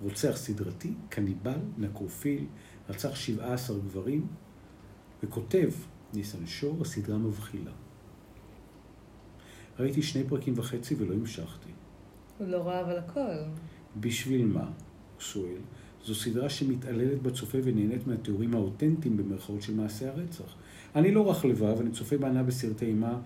רוצח 0.02 0.32
סדרתי, 0.36 0.94
קניבל, 1.10 1.60
נקרופיל, 1.78 2.46
רצח 2.90 3.16
17 3.16 3.78
גברים, 3.80 4.28
וכותב 5.24 5.70
ניסן 6.14 6.48
שור, 6.48 6.82
הסדרה 6.82 7.18
מבחילה. 7.18 7.72
ראיתי 9.80 10.02
שני 10.02 10.24
פרקים 10.24 10.54
וחצי 10.58 10.96
ולא 10.98 11.14
המשכתי. 11.14 11.70
הוא 12.38 12.48
לא 12.48 12.58
ראה 12.58 12.82
אבל 12.82 12.98
הכל. 12.98 13.38
בשביל 14.00 14.46
מה? 14.46 14.64
הוא 14.64 14.72
שואל. 15.20 15.62
זו 16.06 16.16
סדרה 16.16 16.50
שמתעללת 16.50 17.22
בצופה 17.22 17.58
ונהנית 17.64 18.08
מהתיאורים 18.08 18.54
האותנטיים 18.54 19.18
במרכאות 19.18 19.62
של 19.62 19.76
מעשי 19.76 20.06
הרצח. 20.06 20.56
אני 20.96 21.12
לא 21.12 21.30
רך 21.30 21.46
לבב, 21.46 21.80
אני 21.82 21.92
צופה 21.92 22.18
בענה 22.18 22.44
בסרטי 22.44 22.86
אימה 22.86 23.20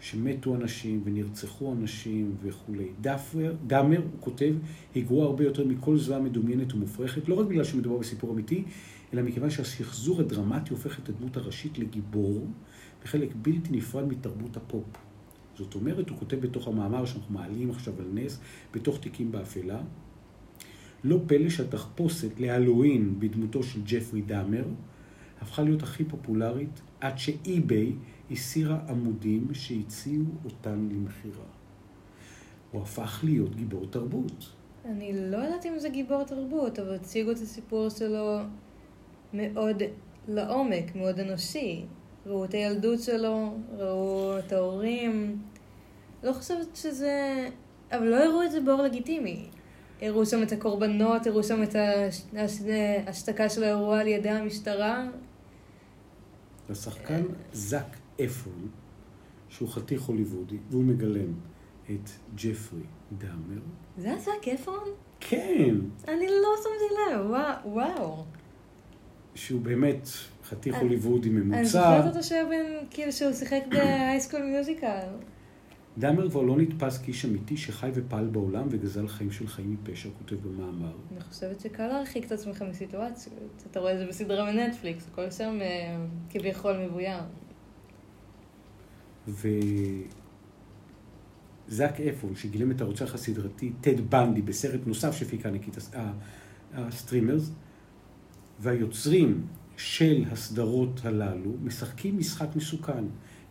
שמתו 0.00 0.54
אנשים 0.54 1.02
ונרצחו 1.04 1.72
אנשים 1.72 2.34
וכולי. 2.42 2.88
דאפר, 3.00 3.54
דאמר, 3.66 3.98
הוא 3.98 4.20
כותב, 4.20 4.54
היא 4.94 5.04
גרועה 5.04 5.26
הרבה 5.26 5.44
יותר 5.44 5.64
מכל 5.64 5.96
זוועה 5.96 6.20
מדומיינת 6.20 6.74
ומופרכת, 6.74 7.28
לא 7.28 7.34
רק 7.34 7.46
בגלל 7.46 7.64
שמדובר 7.64 7.98
בסיפור 7.98 8.32
אמיתי, 8.32 8.64
אלא 9.14 9.22
מכיוון 9.22 9.50
שהשחזור 9.50 10.20
הדרמטי 10.20 10.70
הופך 10.70 10.98
את 10.98 11.08
הדמות 11.08 11.36
הראשית 11.36 11.78
לגיבור, 11.78 12.46
וחלק 13.04 13.28
בלתי 13.42 13.70
נפרד 13.70 14.08
מתרבות 14.08 14.56
הפופ. 14.56 15.05
זאת 15.58 15.74
אומרת, 15.74 16.08
הוא 16.08 16.18
כותב 16.18 16.40
בתוך 16.40 16.68
המאמר 16.68 17.04
שאנחנו 17.04 17.34
מעלים 17.34 17.70
עכשיו 17.70 17.94
על 17.98 18.08
נס, 18.14 18.40
בתוך 18.74 19.00
תיקים 19.00 19.32
באפלה, 19.32 19.80
לא 21.04 21.20
פלא 21.26 21.50
שהתחפושת 21.50 22.40
להלואין 22.40 23.20
בדמותו 23.20 23.62
של 23.62 23.80
ג'פרי 23.84 24.22
דאמר 24.22 24.64
הפכה 25.40 25.62
להיות 25.62 25.82
הכי 25.82 26.04
פופולרית 26.04 26.80
עד 27.00 27.18
שאי-ביי 27.18 27.92
הסירה 28.30 28.80
עמודים 28.88 29.54
שהציעו 29.54 30.24
אותן 30.44 30.88
למכירה. 30.92 31.44
הוא 32.72 32.82
הפך 32.82 33.20
להיות 33.24 33.56
גיבור 33.56 33.86
תרבות. 33.90 34.52
אני 34.84 35.30
לא 35.30 35.36
יודעת 35.36 35.66
אם 35.66 35.78
זה 35.78 35.88
גיבור 35.88 36.24
תרבות, 36.24 36.78
אבל 36.78 36.94
הציגו 36.94 37.30
את 37.30 37.36
הסיפור 37.36 37.88
שלו 37.88 38.38
מאוד 39.34 39.82
לעומק, 40.28 40.96
מאוד 40.96 41.20
אנושי. 41.20 41.84
ראו 42.26 42.44
את 42.44 42.54
הילדות 42.54 43.00
שלו, 43.00 43.56
ראו 43.76 44.38
את 44.38 44.52
ההורים. 44.52 45.38
לא 46.22 46.32
חושבת 46.32 46.76
שזה... 46.76 47.48
אבל 47.92 48.08
לא 48.08 48.16
הראו 48.16 48.42
את 48.42 48.50
זה 48.50 48.60
באור 48.60 48.82
לגיטימי. 48.82 49.48
הראו 50.02 50.26
שם 50.26 50.42
את 50.42 50.52
הקורבנות, 50.52 51.26
הראו 51.26 51.42
שם 51.42 51.62
את 51.62 51.76
ההשתקה 53.06 53.48
של 53.48 53.64
האירוע 53.64 54.00
על 54.00 54.06
ידי 54.06 54.30
המשטרה. 54.30 55.08
השחקן 56.70 57.22
זאק 57.52 57.96
אפרון, 58.24 58.68
שהוא 59.48 59.68
חתיך 59.68 60.02
הוליוודי, 60.02 60.56
והוא 60.70 60.84
מגלם 60.84 61.32
את 61.90 62.10
ג'פרי 62.34 62.80
דאמר. 63.18 63.60
זה 63.98 64.12
הזאק 64.12 64.48
אפרון? 64.54 64.88
כן. 65.20 65.74
אני 66.08 66.26
לא 66.26 66.48
שמתי 66.62 66.94
לב, 66.94 67.26
וואו. 67.30 67.54
וואו. 67.64 68.24
שהוא 69.34 69.60
באמת 69.60 70.08
חתיך 70.48 70.76
הוליוודי 70.76 71.28
ממוצע. 71.28 71.58
אני 71.58 71.66
זוכרת 71.66 72.06
אותו 72.06 72.22
שהיה 72.22 72.44
בן, 72.44 72.86
כאילו 72.90 73.12
שהוא 73.12 73.32
שיחק 73.32 73.60
בהייסקול 73.70 74.42
מיוזיקל. 74.42 75.08
דאמר 75.98 76.30
כבר 76.30 76.42
לא 76.42 76.56
נתפס 76.56 76.98
כאיש 76.98 77.24
אמיתי 77.24 77.56
שחי 77.56 77.90
ופעל 77.94 78.26
בעולם 78.26 78.66
וגזל 78.70 79.08
חיים 79.08 79.30
של 79.30 79.46
חיים 79.46 79.76
מפשע, 79.82 80.08
כותב 80.18 80.36
במאמר. 80.36 80.92
אני 81.12 81.20
חושבת 81.20 81.60
שקל 81.60 81.86
להרחיק 81.86 82.26
את 82.26 82.32
עצמך 82.32 82.64
מסיטואציות. 82.70 83.64
אתה 83.70 83.80
רואה 83.80 83.92
את 83.92 83.98
זה 83.98 84.06
בסדרה 84.06 84.52
מנטפליקס, 84.52 85.08
הכל 85.12 85.30
שם 85.30 85.58
אה, 85.60 85.96
כביכול 86.30 86.76
מבוים. 86.76 87.24
וזאק 91.68 92.00
אפרון, 92.00 92.36
שגילם 92.36 92.70
את 92.70 92.80
הרוצח 92.80 93.14
הסדרתי, 93.14 93.72
טד 93.80 94.00
בנדי, 94.10 94.42
בסרט 94.42 94.80
נוסף 94.86 95.16
שהפיקה 95.16 95.50
ענקית 95.50 95.76
ה 96.74 96.81
streamers, 96.81 97.50
והיוצרים 98.60 99.46
של 99.76 100.24
הסדרות 100.30 101.00
הללו 101.04 101.52
משחקים 101.62 102.18
משחק 102.18 102.48
מסוכן. 102.56 103.04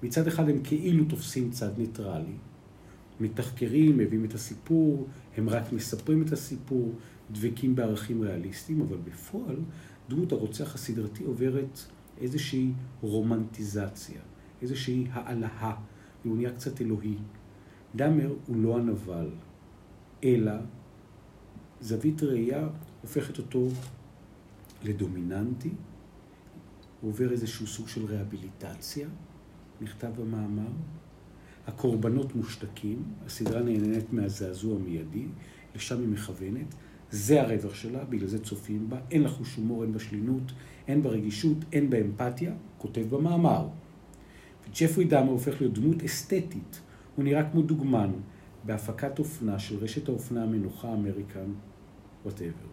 מצד 0.03 0.27
אחד 0.27 0.50
הם 0.50 0.63
כאילו 0.63 1.05
תופסים 1.05 1.51
צד 1.51 1.72
ניטרלי, 1.77 2.36
מתחקרים, 3.20 3.98
מביאים 3.98 4.25
את 4.25 4.34
הסיפור, 4.34 5.08
הם 5.38 5.50
רק 5.50 5.74
מספרים 5.74 6.22
את 6.22 6.32
הסיפור, 6.32 6.94
דבקים 7.32 7.75
בערכים 7.75 8.22
ריאליסטיים, 8.22 8.82
אבל 8.82 8.98
בפועל 8.98 9.55
דמות 10.10 10.32
הרוצח 10.32 10.75
הסדרתי 10.75 11.24
עוברת 11.24 11.79
איזושהי 12.22 12.72
רומנטיזציה, 13.01 14.22
איזושהי 14.62 15.08
העלאה, 15.12 15.75
והוא 16.25 16.38
נהיה 16.38 16.51
קצת 16.51 16.82
אלוהי. 16.82 17.15
דאמר 17.96 18.34
הוא 18.48 18.55
לא 18.58 18.77
הנבל, 18.77 19.29
אלא 20.24 20.53
זווית 21.82 22.24
ראייה 22.24 22.67
הופכת 23.01 23.38
אותו 23.38 23.67
לדומיננטי, 24.84 25.72
הוא 27.01 27.11
עובר 27.11 27.31
איזשהו 27.31 27.67
סוג 27.67 27.87
של 27.87 28.05
רהביליטציה, 28.05 29.07
נכתב 29.81 30.11
במאמר. 30.17 30.71
הקורבנות 31.67 32.35
מושתקים, 32.35 33.03
הסדרה 33.25 33.61
נהנית 33.61 34.13
מהזעזוע 34.13 34.75
המיידי, 34.75 35.25
לשם 35.75 35.99
היא 35.99 36.07
מכוונת. 36.07 36.75
זה 37.11 37.41
הרווח 37.41 37.75
שלה, 37.75 38.03
בגלל 38.03 38.27
זה 38.27 38.43
צופים 38.43 38.89
בה. 38.89 38.97
אין 39.11 39.21
לה 39.23 39.29
חוש 39.29 39.55
הומור, 39.55 39.83
אין 39.83 39.93
בה 39.93 39.99
שלינות, 39.99 40.51
אין 40.87 41.03
בה 41.03 41.09
רגישות, 41.09 41.57
אין 41.73 41.89
בה 41.89 42.01
אמפתיה, 42.01 42.53
כותב 42.77 43.05
במאמר. 43.09 43.67
וג'פרי 44.67 45.05
דאמר 45.05 45.31
הופך 45.31 45.61
להיות 45.61 45.73
דמות 45.73 46.03
אסתטית. 46.03 46.81
הוא 47.15 47.25
נראה 47.25 47.51
כמו 47.51 47.61
דוגמן 47.61 48.11
בהפקת 48.63 49.19
אופנה 49.19 49.59
של 49.59 49.77
רשת 49.77 50.09
האופנה 50.09 50.43
המנוחה 50.43 50.93
American, 50.93 51.51
whatever. 52.24 52.67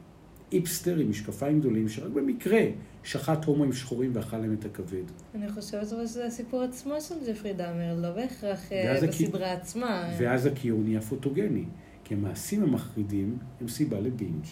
היפסטר 0.53 0.97
עם 0.97 1.11
משקפיים 1.11 1.61
גדולים, 1.61 1.89
שרק 1.89 2.11
במקרה 2.11 2.61
שחט 3.03 3.45
הומואים 3.45 3.73
שחורים 3.73 4.11
ואכל 4.15 4.37
להם 4.37 4.53
את 4.53 4.65
הכבד. 4.65 5.03
אני 5.35 5.53
חושבת 5.53 5.89
שזה 5.89 6.27
הסיפור 6.27 6.63
עצמו 6.63 7.01
של 7.01 7.15
ג'פרי 7.29 7.53
דאמר, 7.53 7.95
לא 8.01 8.11
בהכרח 8.11 8.73
אה, 8.73 9.01
בסדרה 9.03 9.53
הכ... 9.53 9.61
עצמה. 9.61 10.11
ואז 10.19 10.47
הכיעור 10.47 10.81
נהיה 10.81 11.01
פוטוגני, 11.01 11.65
כי 12.05 12.15
המעשים 12.15 12.63
המחרידים 12.63 13.39
הם 13.61 13.69
סיבה 13.69 14.01
ל 14.01 14.07
binge. 14.07 14.47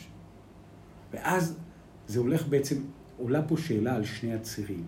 ואז 1.12 1.56
זה 2.06 2.20
הולך 2.20 2.48
בעצם, 2.48 2.76
עולה 3.16 3.42
פה 3.42 3.56
שאלה 3.56 3.94
על 3.94 4.04
שני 4.04 4.34
הצירים. 4.34 4.84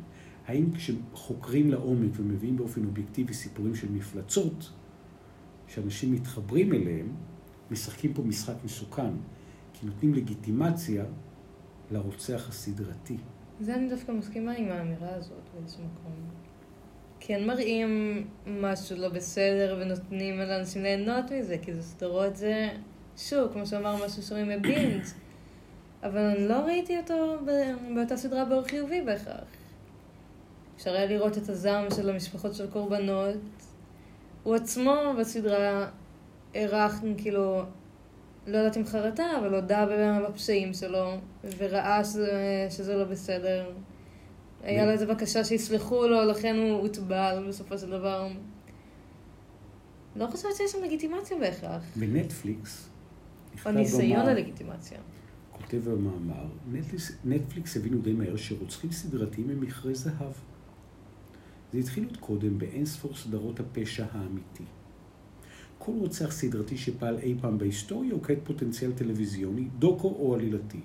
האם 0.47 0.67
כשחוקרים 0.73 1.71
לעומק 1.71 2.11
ומביאים 2.17 2.57
באופן 2.57 2.85
אובייקטיבי 2.85 3.35
סיפורים 3.35 3.75
של 3.75 3.93
מפלצות, 3.93 4.71
שאנשים 5.67 6.13
מתחברים 6.13 6.73
אליהם, 6.73 7.09
משחקים 7.71 8.15
פה 8.15 8.23
משחק 8.23 8.55
מסוכן. 8.65 9.13
כי 9.83 9.87
נותנים 9.87 10.15
לגיטימציה 10.15 11.05
לרוצח 11.91 12.49
הסדרתי. 12.49 13.17
זה 13.61 13.75
אני 13.75 13.89
דווקא 13.89 14.13
מסכימה 14.13 14.53
עם 14.53 14.69
האמירה 14.69 15.15
הזאת 15.15 15.43
באיזשהו 15.55 15.83
מקום. 15.85 16.13
כן 17.21 17.47
מראים 17.47 18.25
משהו 18.47 18.97
לא 18.97 19.09
בסדר 19.09 19.79
ונותנים 19.81 20.39
לאנשים 20.39 20.83
ליהנות 20.83 21.33
מזה, 21.33 21.57
כי 21.63 21.75
זה 21.75 21.83
סדרות 21.83 22.37
זה, 22.37 22.69
שוב, 23.17 23.53
כמו 23.53 23.67
שאמר 23.67 24.07
משהו 24.07 24.23
שרואים 24.23 24.49
בבינג', 24.49 25.03
אבל 26.07 26.19
אני 26.19 26.49
לא 26.49 26.57
ראיתי 26.57 26.99
אותו 26.99 27.39
באותה 27.95 28.17
סדרה 28.17 28.45
באור 28.45 28.63
חיובי 28.63 29.03
בהכרח. 29.03 29.45
אפשר 30.77 30.91
היה 30.91 31.07
לראות 31.07 31.39
את 31.39 31.49
הזעם 31.49 31.87
של 31.97 32.11
המשפחות 32.11 32.55
של 32.55 32.71
קורבנות, 32.71 33.37
הוא 34.43 34.55
עצמו 34.55 34.95
בסדרה 35.19 35.89
אירח, 36.55 37.01
כאילו, 37.17 37.63
לא 38.47 38.57
יודעת 38.57 38.77
אם 38.77 38.85
חרטה, 38.85 39.25
אבל 39.39 39.55
הודה 39.55 39.87
בפשעים 40.29 40.75
שלו, 40.75 41.15
וראה 41.59 42.05
שזה, 42.05 42.67
שזה 42.71 42.97
לא 42.97 43.05
בסדר. 43.05 43.71
היה 44.63 44.87
לו 44.87 44.93
איזו 44.93 45.07
בקשה 45.07 45.45
שיסלחו 45.45 46.07
לו, 46.07 46.25
לכן 46.25 46.57
הוא 46.57 46.81
הוטבל 46.81 47.45
בסופו 47.49 47.79
של 47.79 47.91
דבר. 47.91 48.29
לא 50.17 50.27
חושבת 50.27 50.57
שיש 50.57 50.73
שם 50.73 50.79
לגיטימציה 50.85 51.39
בהכרח. 51.39 51.83
בנטפליקס, 51.97 52.89
או 53.67 53.71
ניסיון 53.71 54.27
ללגיטימציה. 54.27 54.99
כותב 55.53 55.91
במאמר, 55.91 56.47
נטפליקס, 56.73 57.13
נטפליקס 57.25 57.77
הבינו 57.77 57.99
די 57.99 58.13
מהר 58.13 58.37
שרוצחים 58.37 58.93
סדרתיים 58.93 59.51
הם 59.51 59.61
מכרה 59.61 59.95
זהב. 59.95 60.33
זה 61.73 61.79
התחיל 61.79 62.05
עוד 62.05 62.17
קודם 62.17 62.59
באין 62.59 62.87
ספור 62.87 63.15
סדרות 63.15 63.61
הפשע 63.61 64.07
האמיתי. 64.13 64.65
כל 65.85 65.93
רוצח 65.99 66.33
סדרתי 66.33 66.77
שפעל 66.77 67.19
אי 67.19 67.35
פעם 67.41 67.59
בהיסטוריה 67.59 68.13
הוא 68.13 68.23
כעת 68.23 68.39
פוטנציאל 68.45 68.93
טלוויזיוני, 68.93 69.65
דוקו 69.79 70.09
או 70.09 70.35
עלילתי. 70.35 70.81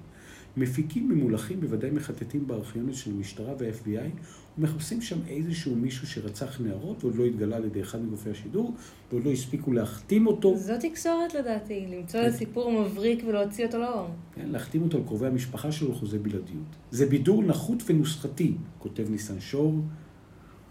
מפיקים 0.58 1.10
ממולחים 1.10 1.62
בוודאי 1.62 1.92
מחטטים 1.92 2.48
בארכיונות 2.48 2.96
של 2.96 3.12
המשטרה 3.12 3.54
וה-FBI 3.60 4.20
ומחפשים 4.58 5.01
שם 5.01 5.18
איזשהו 5.27 5.75
מישהו 5.75 6.08
שרצח 6.08 6.62
נערות 6.62 7.04
ועוד 7.04 7.16
לא 7.16 7.25
התגלה 7.25 7.56
על 7.56 7.66
ידי 7.66 7.82
אחד 7.82 8.01
מגופי 8.01 8.30
השידור 8.30 8.74
ועוד 9.12 9.25
לא 9.25 9.32
הספיקו 9.32 9.74
להחתים 9.74 10.27
אותו, 10.27 10.58
זו 10.58 10.74
תקשורת 10.80 11.34
לדעתי, 11.34 11.86
למצוא 11.89 12.20
כן. 12.20 12.25
איזה 12.25 12.38
סיפור 12.38 12.72
מבריק 12.72 13.24
ולהוציא 13.27 13.66
אותו 13.66 13.77
לאור. 13.77 14.08
כן, 14.36 14.50
להחתים 14.50 14.82
אותו 14.82 14.98
על 14.98 15.04
קרובי 15.04 15.27
המשפחה 15.27 15.72
שלו 15.72 15.92
לחוזה 15.92 16.20
בלעדיות. 16.20 16.75
זה 16.92 17.06
בידור 17.06 17.44
נחות 17.44 17.84
ונוסחתי, 17.86 18.54
כותב 18.80 19.10
ניסן 19.10 19.39
שור. 19.39 19.74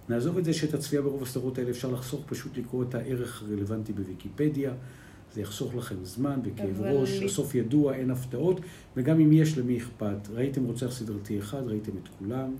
נעזוב 0.09 0.39
את 0.39 0.45
זה 0.45 0.53
שאת 0.53 0.75
הצפייה 0.75 1.03
ברוב 1.03 1.23
הסדרות 1.23 1.59
האלה 1.59 1.71
אפשר 1.71 1.91
לחסוך, 1.91 2.23
פשוט 2.27 2.57
לקרוא 2.57 2.85
את 2.85 2.95
הערך 2.95 3.43
הרלוונטי 3.43 3.93
בוויקיפדיה. 3.93 4.73
זה 5.33 5.41
יחסוך 5.41 5.75
לכם 5.75 6.05
זמן 6.05 6.41
וכאב 6.45 6.81
אבל 6.81 6.91
ראש, 6.91 7.23
הסוף 7.23 7.55
ידוע, 7.55 7.95
אין 7.95 8.11
הפתעות, 8.11 8.61
וגם 8.97 9.21
אם 9.21 9.33
יש, 9.33 9.59
למי 9.59 9.79
אכפת? 9.79 10.29
ראיתם 10.31 10.65
רוצח 10.65 10.91
סדרתי 10.91 11.39
אחד, 11.39 11.63
ראיתם 11.67 11.93
את 12.03 12.09
כולם. 12.19 12.55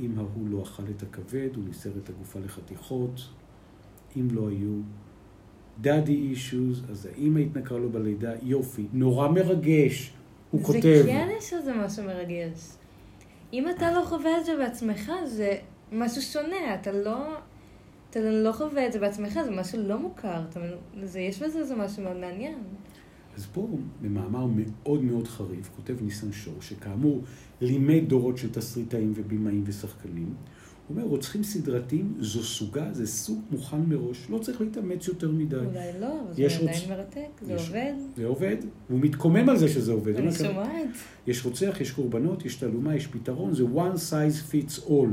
אם 0.00 0.18
ההוא 0.18 0.48
לא 0.48 0.62
אכל 0.62 0.82
את 0.96 1.02
הכבד, 1.02 1.48
הוא 1.56 1.64
ניסר 1.64 1.90
את 2.04 2.08
הגופה 2.08 2.38
לחתיכות. 2.44 3.20
אם 4.16 4.28
לא 4.32 4.48
היו 4.48 4.80
דאדי 5.80 6.14
אישוז, 6.14 6.82
אז 6.90 7.06
האמא 7.06 7.38
התנכרה 7.38 7.78
לו 7.78 7.90
בלידה, 7.90 8.32
יופי, 8.42 8.86
נורא 8.92 9.28
מרגש. 9.28 10.12
הוא 10.50 10.62
כותב. 10.62 10.80
זה 10.80 11.02
כן 11.06 11.28
יש 11.38 11.52
איזה 11.52 11.74
משהו 11.74 12.04
מרגש. 12.04 12.72
אם 13.52 13.68
אתה 13.68 13.92
לא 13.92 14.04
חווה 14.04 14.38
את 14.40 14.44
זה 14.44 14.56
בעצמך, 14.56 15.12
זה 15.26 15.56
משהו 15.92 16.22
שונה. 16.22 16.74
אתה 16.80 16.92
לא... 16.92 17.34
אתה 18.10 18.20
לא 18.20 18.52
חווה 18.52 18.86
את 18.86 18.92
זה 18.92 18.98
בעצמך, 18.98 19.38
זה 19.44 19.50
משהו 19.50 19.82
לא 19.82 19.98
מוכר. 19.98 20.42
אתה? 20.50 20.60
זה, 21.04 21.20
יש 21.20 21.42
בזה 21.42 21.58
איזה 21.58 21.74
משהו 21.76 22.02
מאוד 22.02 22.16
מעניין. 22.16 22.58
אז 23.36 23.46
פה, 23.46 23.68
במאמר 24.02 24.46
מאוד 24.46 25.02
מאוד 25.04 25.28
חריף, 25.28 25.70
כותב 25.76 25.94
ניסן 26.02 26.32
שור, 26.32 26.54
שכאמור 26.60 27.22
לימד 27.60 28.08
דורות 28.08 28.38
של 28.38 28.52
תסריטאים 28.52 29.12
ובימאים 29.16 29.62
ושחקנים. 29.66 30.34
הוא 30.88 30.96
אומר, 30.96 31.08
רוצחים 31.08 31.42
סדרתיים 31.42 32.14
זו 32.20 32.42
סוגה, 32.42 32.88
זה 32.92 33.06
סוג 33.06 33.40
מוכן 33.50 33.80
מראש, 33.80 34.26
לא 34.30 34.38
צריך 34.38 34.60
להתאמץ 34.60 35.08
יותר 35.08 35.30
מדי. 35.30 35.56
אולי 35.56 35.68
לא, 36.00 36.20
אבל 36.20 36.32
יש 36.38 36.52
זה 36.52 36.58
רוצ- 36.58 36.62
עדיין 36.62 36.88
מרתק, 36.90 37.40
זה 37.42 37.52
יש- 37.52 37.68
עובד. 37.68 37.92
זה 38.16 38.26
עובד, 38.26 38.56
והוא 38.90 39.00
מתקומם 39.00 39.48
על 39.48 39.56
זה 39.56 39.68
שזה 39.68 39.92
עובד. 39.92 40.12
הוא 40.12 40.20
אני 40.20 40.32
שומעת. 40.32 40.88
יש 41.26 41.44
רוצח, 41.46 41.76
יש 41.80 41.90
קורבנות, 41.90 42.44
יש 42.44 42.54
תעלומה, 42.54 42.96
יש 42.96 43.06
פתרון, 43.06 43.54
זה 43.54 43.62
one 43.74 43.96
size 44.10 44.52
fits 44.52 44.88
all, 44.88 45.06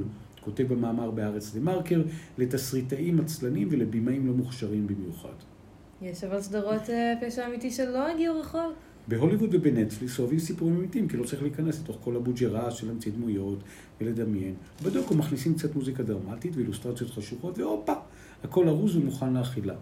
כותב 0.46 0.74
במאמר 0.74 1.12
בהארץ 1.12 1.54
דה 1.54 1.60
מרקר, 1.60 2.02
לתסריטאים 2.38 3.20
עצלנים 3.20 3.68
ולבימאים 3.72 4.28
לא 4.28 4.34
מוכשרים 4.34 4.88
במיוחד. 4.88 5.34
יש 6.02 6.24
אבל 6.24 6.42
סדרות 6.42 6.90
אה, 6.90 7.14
פשע 7.22 7.48
אמיתי 7.48 7.72
שלא 7.72 8.08
הגיעו 8.08 8.40
רחוק. 8.40 8.74
בהוליווד 9.08 9.56
ובנטפליקס 9.56 10.20
אוהבים 10.20 10.40
סיפורים 10.40 10.76
אמיתיים, 10.76 11.08
כי 11.08 11.18
לא 11.18 11.24
צריך 11.24 11.42
להיכנס 11.42 11.82
לתוך 11.84 11.98
כל 12.04 12.16
הבוג'רס 12.16 12.74
של 12.74 12.88
להמציא 12.88 13.12
דמויות 13.12 13.60
ולדמיין. 14.02 14.56
בדוקו 14.84 15.16
מכניסים 15.16 15.54
קצת 15.54 15.76
מוזיקה 15.76 16.04
דרמטית 16.04 16.56
ואילוסטרציות 16.56 17.12
חשוכות, 17.12 17.60
והופה, 17.60 17.94
הכל 18.44 18.68
ארוז 18.68 18.96
ומוכן 18.96 19.34
לאכילה. 19.34 19.76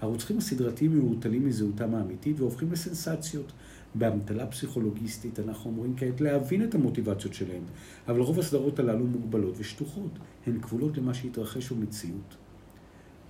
הרוצחים 0.00 0.38
הסדרתיים 0.38 0.98
מעורטלים 0.98 1.46
מזהותם 1.46 1.94
האמיתית 1.94 2.40
והופכים 2.40 2.72
לסנסציות. 2.72 3.52
באמתלה 3.98 4.46
פסיכולוגיסטית 4.46 5.40
אנחנו 5.40 5.70
אמורים 5.70 5.94
כעת 5.96 6.20
להבין 6.20 6.64
את 6.64 6.74
המוטיבציות 6.74 7.34
שלהם, 7.34 7.62
אבל 8.08 8.20
רוב 8.20 8.38
הסדרות 8.38 8.78
הללו 8.78 9.06
מוגבלות 9.06 9.54
ושטוחות. 9.58 10.10
הן 10.46 10.60
כבולות 10.60 10.98
למה 10.98 11.14
שהתרחש 11.14 11.72
במציאות. 11.72 12.36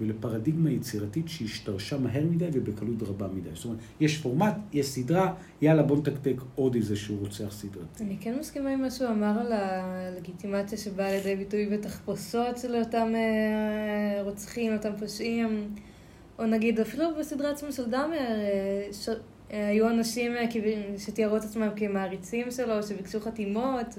ולפרדיגמה 0.01 0.71
יצירתית 0.71 1.29
שהשתרשה 1.29 1.99
מהר 1.99 2.25
מדי 2.25 2.49
ובקלות 2.53 3.03
רבה 3.03 3.29
מדי. 3.29 3.49
זאת 3.55 3.65
אומרת, 3.65 3.79
יש 4.01 4.19
פורמט, 4.19 4.55
יש 4.73 4.87
סדרה, 4.87 5.35
יאללה 5.63 5.83
בוא 5.83 5.97
נתקתק 5.97 6.37
עוד 6.55 6.75
איזשהו 6.75 7.17
רוצח 7.17 7.49
סדרתי. 7.51 8.05
אני 8.05 8.17
כן 8.21 8.39
מסכימה 8.41 8.71
עם 8.71 8.83
מה 8.83 8.91
שהוא 8.91 9.09
אמר 9.09 9.41
על 9.41 9.53
הלגיטימציה 9.53 10.79
שבאה 10.79 11.13
לידי 11.13 11.37
ביטוי 11.37 11.67
בתחפושות 11.67 12.59
של 12.59 12.77
אותם 12.77 13.13
אה, 13.15 14.23
רוצחים, 14.23 14.73
אותם 14.73 14.91
פושעים. 14.99 15.69
או 16.39 16.47
נגיד, 16.47 16.81
אפילו 16.81 17.05
בסדרה 17.19 17.51
עצמה 17.51 17.73
של 17.73 17.91
דאמר, 17.91 18.17
אה. 18.17 19.15
היו 19.51 19.89
אנשים 19.89 20.33
אה, 20.37 20.45
שתיארו 20.99 21.37
את 21.37 21.45
עצמם 21.45 21.69
כמעריצים 21.77 22.51
שלו, 22.51 22.83
שביקשו 22.83 23.21
חתימות, 23.21 23.99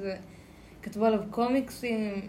וכתבו 0.80 1.06
עליו 1.06 1.20
קומיקסים. 1.30 2.22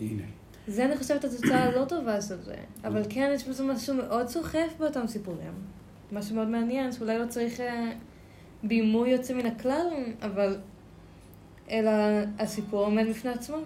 הנה. 0.00 0.22
זה, 0.66 0.84
אני 0.84 0.96
חושבת, 0.96 1.24
התוצאה 1.24 1.64
הלא 1.68 1.84
טובה 1.84 2.20
של 2.20 2.42
זה. 2.42 2.56
אבל 2.84 3.02
כן, 3.08 3.30
יש 3.34 3.48
בזה 3.48 3.64
משהו 3.64 3.94
מאוד 3.94 4.28
סוחף 4.28 4.72
באותם 4.78 5.06
סיפורים. 5.06 5.52
משהו 6.12 6.34
מאוד 6.34 6.48
מעניין, 6.48 6.92
שאולי 6.92 7.18
לא 7.18 7.26
צריך 7.26 7.60
אה, 7.60 7.92
בימוי 8.62 9.10
יוצא 9.10 9.34
מן 9.34 9.46
הכלל, 9.46 9.86
אבל... 10.22 10.58
אלא 11.70 11.90
הסיפור 12.38 12.84
עומד 12.84 13.06
בפני 13.10 13.30
עצמו. 13.30 13.56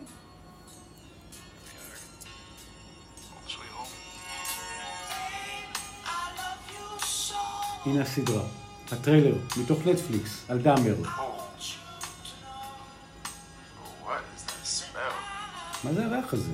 הנה 7.86 8.02
הסדרה. 8.02 8.63
הטריילר, 8.94 9.34
מתוך 9.62 9.86
נטפליקס, 9.86 10.50
על 10.50 10.58
דאמר. 10.58 10.94
מה 15.84 15.92
זה 15.92 16.06
הריח 16.06 16.34
הזה? 16.34 16.52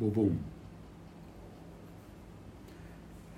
בום 0.00 0.12
בום. 0.12 0.36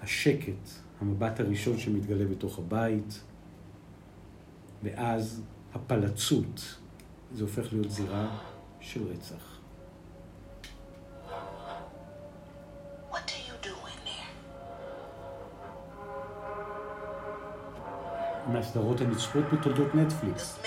השקט, 0.03 0.69
המבט 1.01 1.41
הראשון 1.41 1.79
שמתגלה 1.79 2.25
בתוך 2.25 2.59
הבית, 2.59 3.21
ואז 4.83 5.43
הפלצות. 5.75 6.79
זה 7.33 7.43
הופך 7.43 7.73
להיות 7.73 7.91
זירה 7.91 8.29
של 8.81 9.03
רצח. 9.13 9.59
מהסדרות 18.53 19.01
הנצפות 19.01 19.45
בתולדות 19.53 19.95
נטפליקס. 19.95 20.59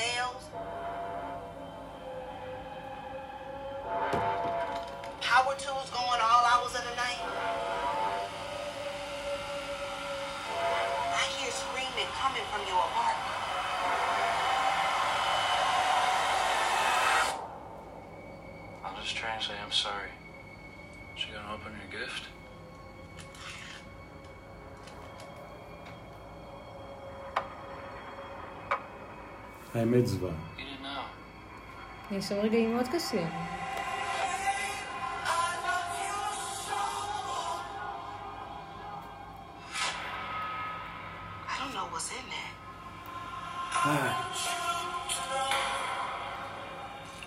There. 33.11 33.31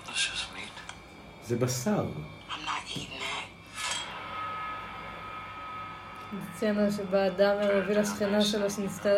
That's 0.07 0.23
just 0.29 0.55
meat. 0.55 0.77
זה 1.47 1.57
בשר. 1.57 2.07
I'm 2.51 2.64
not 2.64 2.97
eating 2.97 3.21
that. 3.21 3.49
סצנה 6.57 6.93
שבה 6.93 7.31
דאמר 7.31 7.77
הביא 7.77 7.97
לשכנה 7.97 8.45
שלו 8.45 8.71
שניסתה 8.71 9.09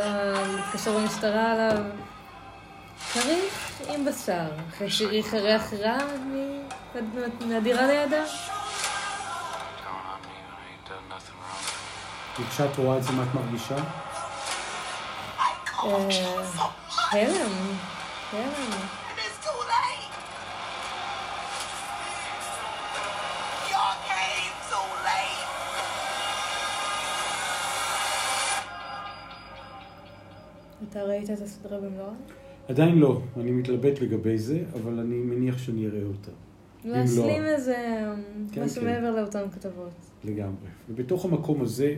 להתקשר 0.57 0.99
במשטרה 0.99 1.53
עליו 1.53 1.85
כריך 3.13 3.66
עם 3.89 4.05
בשר, 4.05 4.47
אחרי 4.69 4.91
שהריח 4.91 5.35
ריח 5.35 5.73
רע 5.73 5.99
מהדירה 7.41 7.87
לידה. 7.87 8.25
וכשאת 12.41 12.79
רואה 12.79 12.99
את 12.99 13.03
זה, 13.03 13.13
מה 13.13 13.23
את 13.23 13.35
מרגישה? 13.35 13.77
אה, 15.85 16.09
הלם, 17.13 17.77
הלם. 18.33 18.97
אתה 30.91 31.03
ראית 31.03 31.31
את 31.31 31.41
הסדרה 31.41 31.79
במלואה? 31.79 32.13
עדיין 32.69 32.99
לא, 32.99 33.21
אני 33.37 33.51
מתלבט 33.51 34.01
לגבי 34.01 34.39
זה, 34.39 34.65
אבל 34.75 34.99
אני 34.99 35.17
מניח 35.17 35.59
שאני 35.59 35.87
אראה 35.87 36.03
אותה. 36.05 36.31
להשלים 36.85 37.45
איזה 37.45 37.77
כן, 38.53 38.65
משהו 38.65 38.83
כן. 38.83 38.87
מעבר 38.87 39.17
לאותן 39.21 39.51
כתבות. 39.55 39.91
לגמרי. 40.25 40.69
ובתוך 40.91 41.25
המקום 41.25 41.61
הזה, 41.63 41.95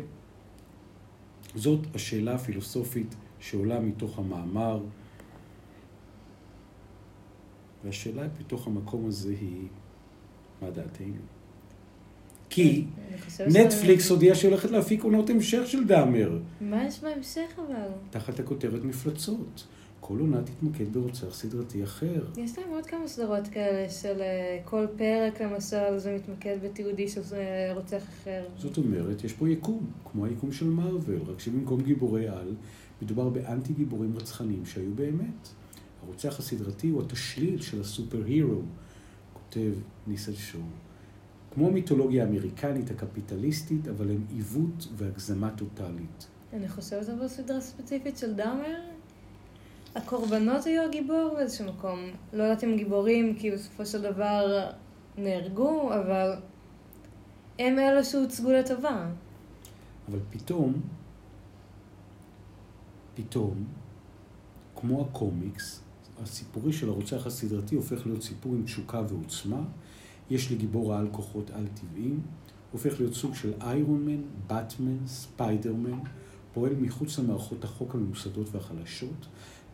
זאת 1.54 1.80
השאלה 1.94 2.34
הפילוסופית 2.34 3.14
שעולה 3.40 3.80
מתוך 3.80 4.18
המאמר, 4.18 4.80
והשאלה 7.84 8.22
בתוך 8.40 8.66
המקום 8.66 9.06
הזה 9.06 9.34
היא, 9.40 9.66
מה 10.62 10.70
דעתנו? 10.70 11.14
כי 12.50 12.84
נטפליקס 13.46 14.06
ש- 14.06 14.10
הודיעה 14.10 14.34
שהיא 14.36 14.50
הולכת 14.50 14.70
להפיק 14.70 15.02
עונות 15.04 15.30
המשך 15.30 15.62
של 15.66 15.84
דאמר, 15.86 16.38
מה 16.60 16.84
יש 16.84 17.00
בהמשך 17.04 17.58
אבל? 17.66 17.88
תחת 18.10 18.40
הכותרת 18.40 18.84
מפלצות. 18.84 19.66
כל 20.00 20.18
עונה 20.20 20.42
תתמקד 20.42 20.92
ברוצח 20.92 21.34
סדרתי 21.34 21.84
אחר. 21.84 22.24
יש 22.36 22.58
להם 22.58 22.70
עוד 22.70 22.86
כמה 22.86 23.08
סדרות 23.08 23.48
כאלה 23.48 23.90
של 23.90 24.20
אה, 24.20 24.60
כל 24.64 24.86
פרק 24.96 25.40
למשל 25.40 25.98
זה 25.98 26.16
מתמקד 26.16 26.56
בתיעודי 26.64 27.08
של 27.08 27.20
אה, 27.32 27.72
רוצח 27.74 28.02
אחר. 28.02 28.44
זאת 28.56 28.78
אומרת, 28.78 29.24
יש 29.24 29.32
פה 29.32 29.48
יקום, 29.48 29.86
כמו 30.04 30.24
היקום 30.24 30.52
של 30.52 30.66
מארוול, 30.66 31.20
רק 31.26 31.40
שבמקום 31.40 31.80
גיבורי 31.80 32.28
על, 32.28 32.54
מדובר 33.02 33.28
באנטי 33.28 33.72
גיבורים 33.72 34.16
רצחניים 34.16 34.66
שהיו 34.66 34.94
באמת. 34.94 35.48
הרוצח 36.02 36.38
הסדרתי 36.38 36.88
הוא 36.88 37.02
התשליל 37.02 37.60
של 37.60 37.80
הסופר 37.80 38.24
הירו, 38.24 38.62
כותב 39.32 39.72
ניסל 40.06 40.34
שור. 40.34 40.62
כמו 41.54 41.66
המיתולוגיה 41.68 42.24
האמריקנית 42.24 42.90
הקפיטליסטית, 42.90 43.88
אבל 43.88 44.10
הם 44.10 44.24
עיוות 44.30 44.88
והגזמה 44.96 45.50
טוטאלית. 45.50 46.26
אני 46.52 46.68
חושבת 46.68 47.08
אבל 47.08 47.28
סדרה 47.28 47.60
ספציפית 47.60 48.18
של 48.18 48.34
דאמר. 48.34 48.97
הקורבנות 49.98 50.64
היו 50.64 50.82
הגיבור 50.82 51.34
באיזשהו 51.36 51.64
מקום. 51.64 52.00
לא 52.32 52.42
יודעת 52.42 52.64
אם 52.64 52.76
גיבורים, 52.76 53.34
כי 53.38 53.50
בסופו 53.50 53.86
של 53.86 54.02
דבר 54.02 54.70
נהרגו, 55.16 55.94
אבל 55.94 56.34
הם 57.58 57.78
אלו 57.78 58.04
שהוצגו 58.04 58.52
לטובה. 58.52 59.10
אבל 60.08 60.18
פתאום, 60.30 60.74
פתאום, 63.14 63.64
כמו 64.76 65.02
הקומיקס, 65.02 65.80
הסיפורי 66.22 66.72
של 66.72 66.88
הרוצח 66.88 67.26
הסדרתי 67.26 67.74
הופך 67.74 68.06
להיות 68.06 68.22
סיפור 68.22 68.52
עם 68.52 68.64
תשוקה 68.64 69.02
ועוצמה. 69.08 69.60
יש 70.30 70.52
לגיבור 70.52 70.94
העל 70.94 71.08
כוחות 71.12 71.50
על-טבעיים, 71.50 72.20
הופך 72.72 73.00
להיות 73.00 73.14
סוג 73.14 73.34
של 73.34 73.52
Iron 73.60 74.04
Man, 74.04 74.22
באטמן, 74.46 75.06
ספיידרמן, 75.06 75.98
פועל 76.54 76.72
מחוץ 76.80 77.18
למערכות 77.18 77.64
החוק 77.64 77.94
הממוסדות 77.94 78.54
והחלשות, 78.54 79.26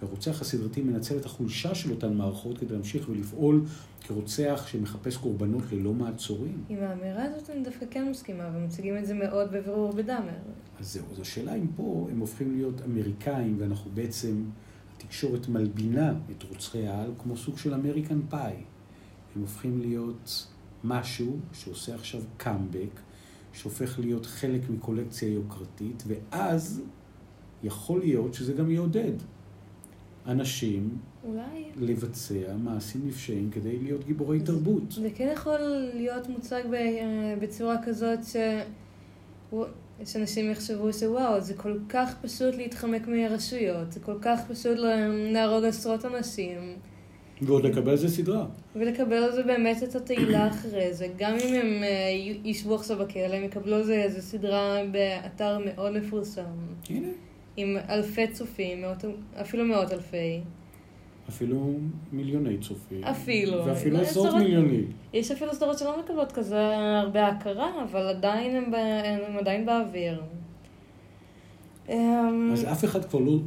והרוצח 0.03 0.41
הסדרתי 0.41 0.83
מנצל 0.83 1.17
את 1.17 1.25
החולשה 1.25 1.75
של 1.75 1.91
אותן 1.91 2.15
מערכות 2.15 2.59
כדי 2.59 2.75
להמשיך 2.75 3.09
ולפעול 3.09 3.65
כרוצח 4.01 4.65
שמחפש 4.67 5.17
קורבנות 5.17 5.63
ללא 5.73 5.93
מעצורים. 5.95 6.65
עם 6.69 6.79
האמירה 6.83 7.25
הזאת 7.25 7.51
אני 7.51 7.65
דווקא 7.65 7.87
כן 7.91 8.11
מסכימה, 8.11 8.51
ומציגים 8.55 8.97
את 8.97 9.07
זה 9.07 9.15
מאוד 9.15 9.53
בבירור 9.53 9.93
בדאמר. 9.93 10.39
אז 10.81 10.93
זהו, 10.93 11.05
אז 11.13 11.21
השאלה 11.21 11.55
אם 11.55 11.67
פה 11.77 12.09
הם 12.11 12.19
הופכים 12.19 12.57
להיות 12.57 12.83
אמריקאים, 12.83 13.57
ואנחנו 13.59 13.91
בעצם, 13.95 14.45
התקשורת 14.97 15.49
מלבינה 15.49 16.15
את 16.31 16.43
רוצחי 16.43 16.87
העל 16.87 17.11
כמו 17.19 17.37
סוג 17.37 17.59
של 17.59 17.75
American 17.75 18.21
Pie. 18.29 18.55
הם 19.37 19.41
הופכים 19.41 19.81
להיות 19.81 20.47
משהו 20.85 21.37
שעושה 21.53 21.95
עכשיו 21.95 22.21
קאמבק, 22.37 23.01
שהופך 23.53 23.99
להיות 23.99 24.27
חלק 24.27 24.71
מקולקציה 24.71 25.29
יוקרתית, 25.29 26.05
ואז 26.07 26.83
יכול 27.63 28.01
להיות 28.01 28.35
שזה 28.35 28.53
גם 28.53 28.71
יעודד 28.71 29.13
אנשים 30.27 30.99
אולי 31.25 31.65
לבצע 31.81 32.57
מעשים 32.65 33.01
נפשעים 33.07 33.51
כדי 33.51 33.79
להיות 33.79 34.05
גיבורי 34.05 34.41
תרבות. 34.41 34.93
זה 34.93 35.09
כן 35.15 35.29
יכול 35.33 35.61
להיות 35.95 36.29
מוצג 36.29 36.63
ב- 36.71 36.75
אה, 36.75 37.35
בצורה 37.41 37.77
כזאת 37.85 38.19
ש... 38.25 38.37
שאנשים 40.05 40.51
יחשבו 40.51 40.93
שוואו, 40.93 41.41
זה 41.41 41.55
כל 41.55 41.79
כך 41.89 42.15
פשוט 42.23 42.55
להתחמק 42.55 43.09
מרשויות, 43.09 43.93
זה 43.93 44.01
כל 44.01 44.17
כך 44.21 44.41
פשוט 44.51 44.79
להרוג 45.33 45.65
עשרות 45.65 46.05
אנשים, 46.05 46.59
ועוד 47.43 47.67
לקבל 47.67 47.91
על 47.91 47.97
זה 47.97 48.09
סדרה. 48.09 48.47
ולקבל 48.77 49.17
על 49.17 49.33
זה 49.33 49.43
באמת 49.43 49.83
את 49.83 49.95
התהילה 49.95 50.49
אחרי 50.49 50.95
זה. 50.95 51.09
גם 51.19 51.35
אם 51.35 51.55
הם 51.55 51.83
אה, 51.83 51.89
ישבו 52.45 52.75
עכשיו 52.75 52.99
בכלא, 52.99 53.35
הם 53.35 53.45
יקבלו 53.45 53.77
על 53.77 53.85
זה 53.85 53.95
איזה 53.95 54.23
סדרה 54.23 54.79
באתר 54.93 55.59
מאוד 55.65 55.93
מפורסם, 55.93 56.43
הנה, 56.91 57.09
עם 57.57 57.77
אלפי 57.91 58.27
צופים, 58.29 58.83
מאות, 58.83 59.05
אפילו 59.41 59.65
מאות 59.65 59.93
אלפי. 59.93 60.41
אפילו 61.29 61.75
מיליוני 62.13 62.59
צופים. 62.59 63.05
אפילו. 63.05 63.67
ואפילו 63.67 63.99
עשרות 64.01 64.27
עשרות- 64.27 64.43
מיליונים. 64.43 64.93
יש 65.13 65.31
אפילו 65.31 65.55
סדרות 65.55 65.79
שלא 65.79 66.01
מקבלות 66.01 66.33
כזה 66.33 66.61
הרבה 66.77 67.27
הכרה, 67.27 67.71
אבל 67.85 68.09
עדיין 68.09 68.57
הם, 68.57 68.71
ב... 68.71 68.75
הם 69.29 69.37
עדיין 69.39 69.67
באוויר. 69.67 70.23
אמ, 71.89 72.51
אז 72.53 72.65
אף 72.65 72.85
אחד 72.85 73.05
כבר 73.05 73.19
לא 73.21 73.39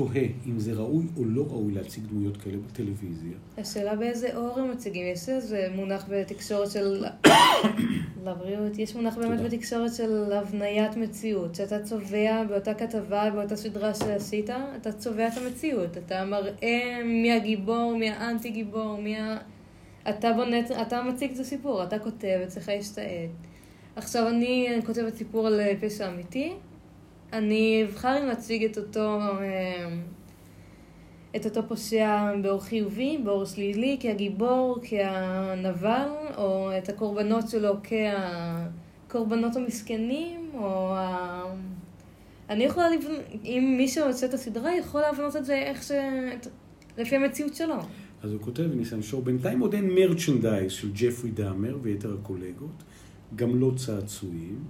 תוהה 0.00 0.24
אם 0.46 0.58
זה 0.58 0.72
ראוי 0.72 1.06
או 1.16 1.24
לא 1.24 1.46
ראוי 1.50 1.72
להציג 1.72 2.04
דמויות 2.06 2.36
כאלה 2.36 2.56
בטלוויזיה. 2.56 3.32
השאלה 3.58 3.96
באיזה 3.96 4.36
אור 4.36 4.58
הם 4.58 4.70
מציגים. 4.70 5.06
יש 5.06 5.28
איזה 5.28 5.68
מונח 5.74 6.04
בתקשורת 6.08 6.70
של... 6.70 7.04
לבריאות. 8.24 8.78
יש 8.78 8.94
מונח 8.96 9.16
באמת 9.16 9.38
תודה. 9.38 9.48
בתקשורת 9.48 9.94
של 9.94 10.32
הבניית 10.32 10.96
מציאות. 10.96 11.54
שאתה 11.54 11.82
צובע 11.82 12.44
באותה 12.48 12.74
כתבה, 12.74 13.30
באותה 13.30 13.56
סדרה 13.56 13.94
שעשית, 13.94 14.50
אתה 14.76 14.92
צובע 14.92 15.28
את 15.28 15.32
המציאות. 15.36 15.98
אתה 15.98 16.24
מראה 16.24 17.00
מי 17.04 17.32
הגיבור, 17.32 17.96
מי 17.98 18.10
האנטי 18.10 18.50
גיבור, 18.50 19.00
מי 19.02 19.16
ה... 19.16 19.36
אתה 20.08 20.32
בונה, 20.32 20.56
אתה 20.82 21.02
מציג 21.02 21.32
את 21.32 21.38
הסיפור, 21.38 21.82
אתה 21.84 21.98
כותב, 21.98 22.40
אצלך 22.46 22.68
יש 22.68 22.92
את 22.92 22.98
העט. 22.98 23.30
עכשיו 23.96 24.28
אני 24.28 24.68
כותבת 24.86 25.16
סיפור 25.16 25.46
על 25.46 25.60
אה, 25.60 25.72
פשע 25.80 26.08
אמיתי, 26.08 26.52
אני 27.32 27.84
אבחר 27.84 28.18
אם 28.22 28.26
להציג 28.26 28.64
את 28.64 28.78
אותו, 28.78 29.20
אה, 29.20 29.96
את 31.36 31.44
אותו 31.44 31.68
פושע 31.68 32.32
באור 32.42 32.60
חיובי, 32.64 33.18
באור 33.24 33.44
שלילי, 33.44 33.96
כהגיבור, 34.00 34.78
כהנבל, 34.82 36.08
או 36.36 36.70
את 36.78 36.88
הקורבנות 36.88 37.48
שלו 37.48 37.74
כהקורבנות 37.82 39.56
המסכנים, 39.56 40.50
או 40.54 40.94
ה... 40.94 41.42
אני 42.50 42.64
יכולה 42.64 42.90
לבנות, 42.90 43.20
אם 43.44 43.74
מי 43.78 43.88
שעושה 43.88 44.26
את 44.26 44.34
הסדרה 44.34 44.76
יכול 44.76 45.00
להבנות 45.00 45.36
את 45.36 45.44
זה 45.44 45.54
איך 45.54 45.82
ש... 45.82 45.90
לפי 46.98 47.16
המציאות 47.16 47.54
שלו. 47.54 47.74
אז 48.22 48.32
הוא 48.32 48.40
כותב, 48.40 48.62
ניסן 48.74 49.02
שור, 49.02 49.22
בינתיים 49.22 49.60
עוד 49.60 49.74
אין 49.74 49.90
מרצ'נדייז 49.94 50.72
של 50.72 50.90
ג'פרי 50.94 51.30
דאמר 51.30 51.78
ויתר 51.82 52.16
הקולגות, 52.20 52.82
גם 53.36 53.60
לא 53.60 53.72
צעצועים, 53.76 54.64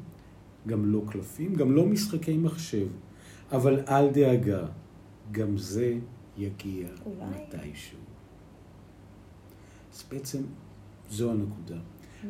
גם 0.67 0.93
לא 0.93 1.03
קלפים, 1.11 1.55
גם 1.55 1.73
לא 1.73 1.87
משחקי 1.87 2.37
מחשב, 2.37 2.87
אבל 3.53 3.81
אל 3.89 4.11
דאגה, 4.11 4.67
גם 5.33 5.57
זה 5.57 5.95
יגיע 6.37 6.89
אולי. 7.07 7.25
מתישהו. 7.47 7.99
אז 9.95 10.05
בעצם 10.11 10.43
זו 11.11 11.31
הנקודה. 11.31 11.77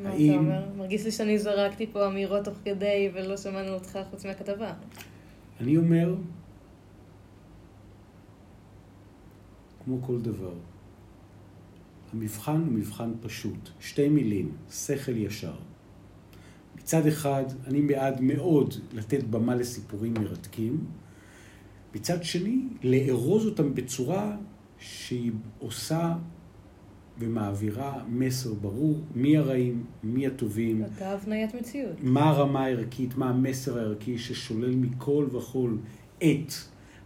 מה 0.02 0.08
האם- 0.10 0.30
אתה 0.30 0.38
אומר? 0.38 0.68
מרגיש 0.76 1.04
לי 1.04 1.10
שאני 1.10 1.38
זרקתי 1.38 1.86
פה 1.92 2.06
אמירות 2.06 2.44
תוך 2.44 2.54
כדי 2.64 3.10
ולא 3.14 3.36
שמענו 3.36 3.68
אותך 3.68 3.98
חוץ 4.10 4.26
מהכתבה. 4.26 4.72
אני 5.60 5.76
אומר, 5.76 6.14
כמו 9.84 10.02
כל 10.02 10.20
דבר, 10.20 10.54
המבחן 12.12 12.60
הוא 12.60 12.72
מבחן 12.72 13.12
פשוט, 13.22 13.68
שתי 13.80 14.08
מילים, 14.08 14.52
שכל 14.70 15.16
ישר. 15.16 15.54
מצד 16.90 17.07
אחד, 17.07 17.44
אני 17.66 17.83
בעד 17.83 18.20
מאוד 18.20 18.74
לתת 18.92 19.24
במה 19.24 19.55
לסיפורים 19.55 20.14
מרתקים, 20.14 20.85
מצד 21.94 22.24
שני, 22.24 22.62
לארוז 22.83 23.46
אותם 23.46 23.74
בצורה 23.74 24.37
שהיא 24.79 25.33
עושה 25.59 26.14
ומעבירה 27.18 28.03
מסר 28.09 28.55
ברור 28.55 29.00
מי 29.14 29.37
הרעים, 29.37 29.85
מי 30.03 30.26
הטובים, 30.26 30.85
אותה 30.85 31.11
הבניית 31.11 31.55
מציאות. 31.55 31.96
מה 32.03 32.29
הרמה 32.31 32.64
הערכית, 32.64 33.16
מה 33.16 33.31
המסר 33.31 33.79
הערכי 33.79 34.18
ששולל 34.18 34.74
מכל 34.76 35.26
וכול 35.33 35.79
את 36.18 36.53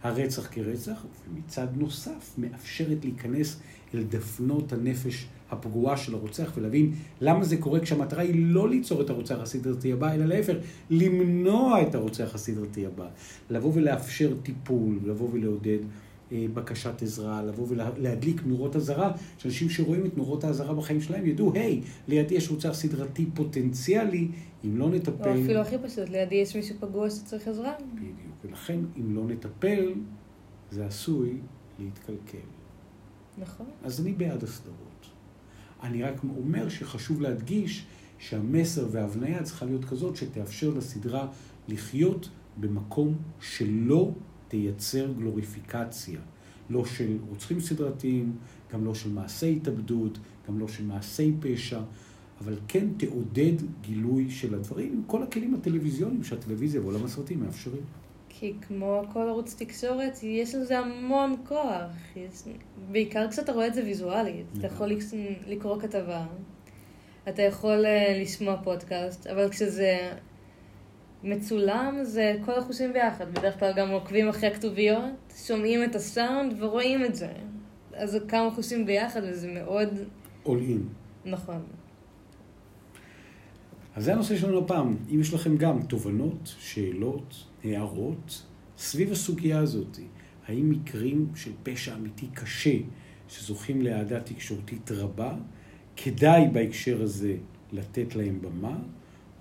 הרצח 0.03 0.47
כרצח, 0.51 1.05
ומצד 1.29 1.67
נוסף 1.75 2.33
מאפשרת 2.37 3.05
להיכנס 3.05 3.59
אל 3.97 4.03
דפנות 4.03 4.73
הנפש 4.73 5.27
הפגועה 5.51 5.97
של 5.97 6.13
הרוצח 6.13 6.51
ולהבין 6.55 6.91
למה 7.21 7.43
זה 7.43 7.57
קורה 7.57 7.79
כשהמטרה 7.79 8.21
היא 8.21 8.33
לא 8.35 8.69
ליצור 8.69 9.01
את 9.01 9.09
הרוצח 9.09 9.39
הסדרתי 9.39 9.93
הבא, 9.93 10.13
אלא 10.13 10.25
להפך, 10.25 10.53
למנוע 10.89 11.81
את 11.81 11.95
הרוצח 11.95 12.35
הסדרתי 12.35 12.85
הבא. 12.85 13.07
לבוא 13.49 13.71
ולאפשר 13.73 14.33
טיפול, 14.43 14.99
לבוא 15.05 15.29
ולעודד 15.31 15.79
אה, 16.31 16.45
בקשת 16.53 17.01
עזרה, 17.01 17.43
לבוא 17.43 17.65
ולהדליק 17.69 18.41
נורות 18.45 18.75
אזהרה, 18.75 19.11
שאנשים 19.37 19.69
שרואים 19.69 20.05
את 20.05 20.17
נורות 20.17 20.43
האזהרה 20.43 20.73
בחיים 20.73 21.01
שלהם 21.01 21.25
ידעו, 21.25 21.53
היי, 21.53 21.81
לידי 22.07 22.35
יש 22.35 22.49
רוצח 22.49 22.71
סדרתי 22.73 23.25
פוטנציאלי, 23.33 24.27
אם 24.65 24.77
לא 24.77 24.89
נטפל... 24.89 25.29
או 25.29 25.43
אפילו 25.43 25.59
הכי 25.59 25.75
פשוט, 25.77 26.09
לידי 26.09 26.35
יש 26.35 26.55
מישהו 26.55 26.75
פגוע 26.79 27.09
שצריך 27.09 27.47
עזרה. 27.47 27.73
בדיוק, 27.93 28.15
ולכן 28.45 28.79
אם 28.97 29.15
לא 29.15 29.23
נטפל, 29.27 29.93
זה 30.71 30.85
עשוי 30.85 31.37
להתקלקל. 31.79 32.54
נכון. 33.37 33.65
אז 33.83 34.01
אני 34.01 34.13
בעד 34.13 34.43
הסדרות. 34.43 35.05
אני 35.83 36.03
רק 36.03 36.21
אומר 36.37 36.69
שחשוב 36.69 37.21
להדגיש 37.21 37.85
שהמסר 38.19 38.87
וההבניה 38.91 39.43
צריכה 39.43 39.65
להיות 39.65 39.85
כזאת 39.85 40.15
שתאפשר 40.15 40.69
לסדרה 40.69 41.27
לחיות 41.67 42.29
במקום 42.57 43.15
שלא 43.39 44.11
תייצר 44.47 45.11
גלוריפיקציה. 45.11 46.19
לא 46.69 46.85
של 46.85 47.17
רוצחים 47.29 47.59
סדרתיים, 47.59 48.35
גם 48.73 48.85
לא 48.85 48.95
של 48.95 49.11
מעשי 49.11 49.55
התאבדות, 49.55 50.17
גם 50.47 50.59
לא 50.59 50.67
של 50.67 50.85
מעשי 50.85 51.33
פשע, 51.39 51.81
אבל 52.41 52.55
כן 52.67 52.87
תעודד 52.97 53.53
גילוי 53.81 54.31
של 54.31 54.55
הדברים 54.55 54.93
עם 54.93 55.01
כל 55.07 55.23
הכלים 55.23 55.55
הטלוויזיוניים 55.55 56.23
שהטלוויזיה 56.23 56.81
ועולם 56.81 57.03
הסרטים 57.03 57.39
מאפשרים. 57.39 57.81
כי 58.39 58.53
כמו 58.67 59.03
כל 59.13 59.27
ערוץ 59.27 59.55
תקשורת, 59.61 60.23
יש 60.23 60.55
לזה 60.55 60.79
המון 60.79 61.35
כוח. 61.47 61.91
יש... 62.15 62.41
בעיקר 62.91 63.31
כשאתה 63.31 63.51
רואה 63.51 63.67
את 63.67 63.73
זה 63.73 63.83
ויזואלית. 63.83 64.45
אתה 64.57 64.67
יכול 64.67 64.87
לק- 64.87 65.13
לקרוא 65.47 65.79
כתבה, 65.81 66.25
אתה 67.29 67.41
יכול 67.41 67.85
אה, 67.85 68.19
לשמוע 68.21 68.57
פודקאסט, 68.63 69.27
אבל 69.27 69.49
כשזה 69.49 70.11
מצולם, 71.23 71.97
זה 72.03 72.35
כל 72.45 72.51
החושים 72.59 72.93
ביחד. 72.93 73.25
בדרך 73.33 73.59
כלל 73.59 73.73
גם 73.75 73.89
עוקבים 73.89 74.29
אחרי 74.29 74.47
הכתוביות, 74.49 75.03
שומעים 75.47 75.83
את 75.83 75.95
הסאונד 75.95 76.53
ורואים 76.63 77.05
את 77.05 77.15
זה. 77.15 77.29
אז 77.93 78.11
זה 78.11 78.19
כמה 78.27 78.51
חושים 78.51 78.85
ביחד, 78.85 79.21
וזה 79.23 79.51
מאוד 79.51 79.89
all 80.45 80.49
in. 80.49 80.81
נכון. 81.25 81.61
אז 83.95 84.03
זה 84.03 84.13
הנושא 84.13 84.35
שלנו 84.37 84.59
הפעם. 84.59 84.95
אם 85.13 85.19
יש 85.21 85.33
לכם 85.33 85.57
גם 85.57 85.81
תובנות, 85.81 86.55
שאלות, 86.59 87.35
הערות, 87.65 88.43
סביב 88.77 89.11
הסוגיה 89.11 89.59
הזאת, 89.59 89.97
האם 90.47 90.69
מקרים 90.69 91.27
של 91.35 91.51
פשע 91.63 91.95
אמיתי 91.95 92.27
קשה, 92.33 92.75
שזוכים 93.27 93.81
לאהדה 93.81 94.19
תקשורתית 94.19 94.91
רבה, 94.91 95.35
כדאי 95.95 96.47
בהקשר 96.53 97.01
הזה 97.01 97.35
לתת 97.71 98.15
להם 98.15 98.41
במה, 98.41 98.77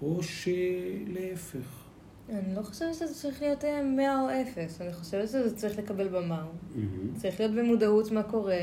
או 0.02 0.20
שלהפך. 0.22 1.84
אני 2.28 2.54
לא 2.56 2.62
חושבת 2.62 2.94
שזה 2.94 3.14
צריך 3.14 3.42
להיות 3.42 3.64
אה, 3.64 3.82
100 3.82 4.20
או 4.20 4.28
0, 4.52 4.80
אני 4.80 4.92
חושבת 4.92 5.28
שזה 5.28 5.56
צריך 5.56 5.78
לקבל 5.78 6.08
במה. 6.08 6.46
מהמם. 6.74 7.14
צריך 7.16 7.40
להיות 7.40 7.52
במודעות 7.54 8.12
מה 8.12 8.22
קורה. 8.22 8.58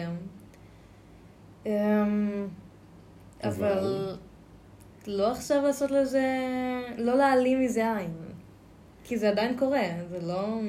אמ, 1.66 1.72
אבל- 3.44 3.52
אבל 3.80 4.16
לא 5.08 5.32
עכשיו 5.32 5.64
לעשות 5.64 5.92
לזה, 5.92 6.26
לא 6.98 7.18
להעלים 7.18 7.62
מזה 7.62 7.98
עין. 7.98 8.12
כי 9.04 9.18
זה 9.18 9.30
עדיין 9.30 9.58
קורה, 9.58 9.88
זה 10.10 10.20
לא... 10.22 10.60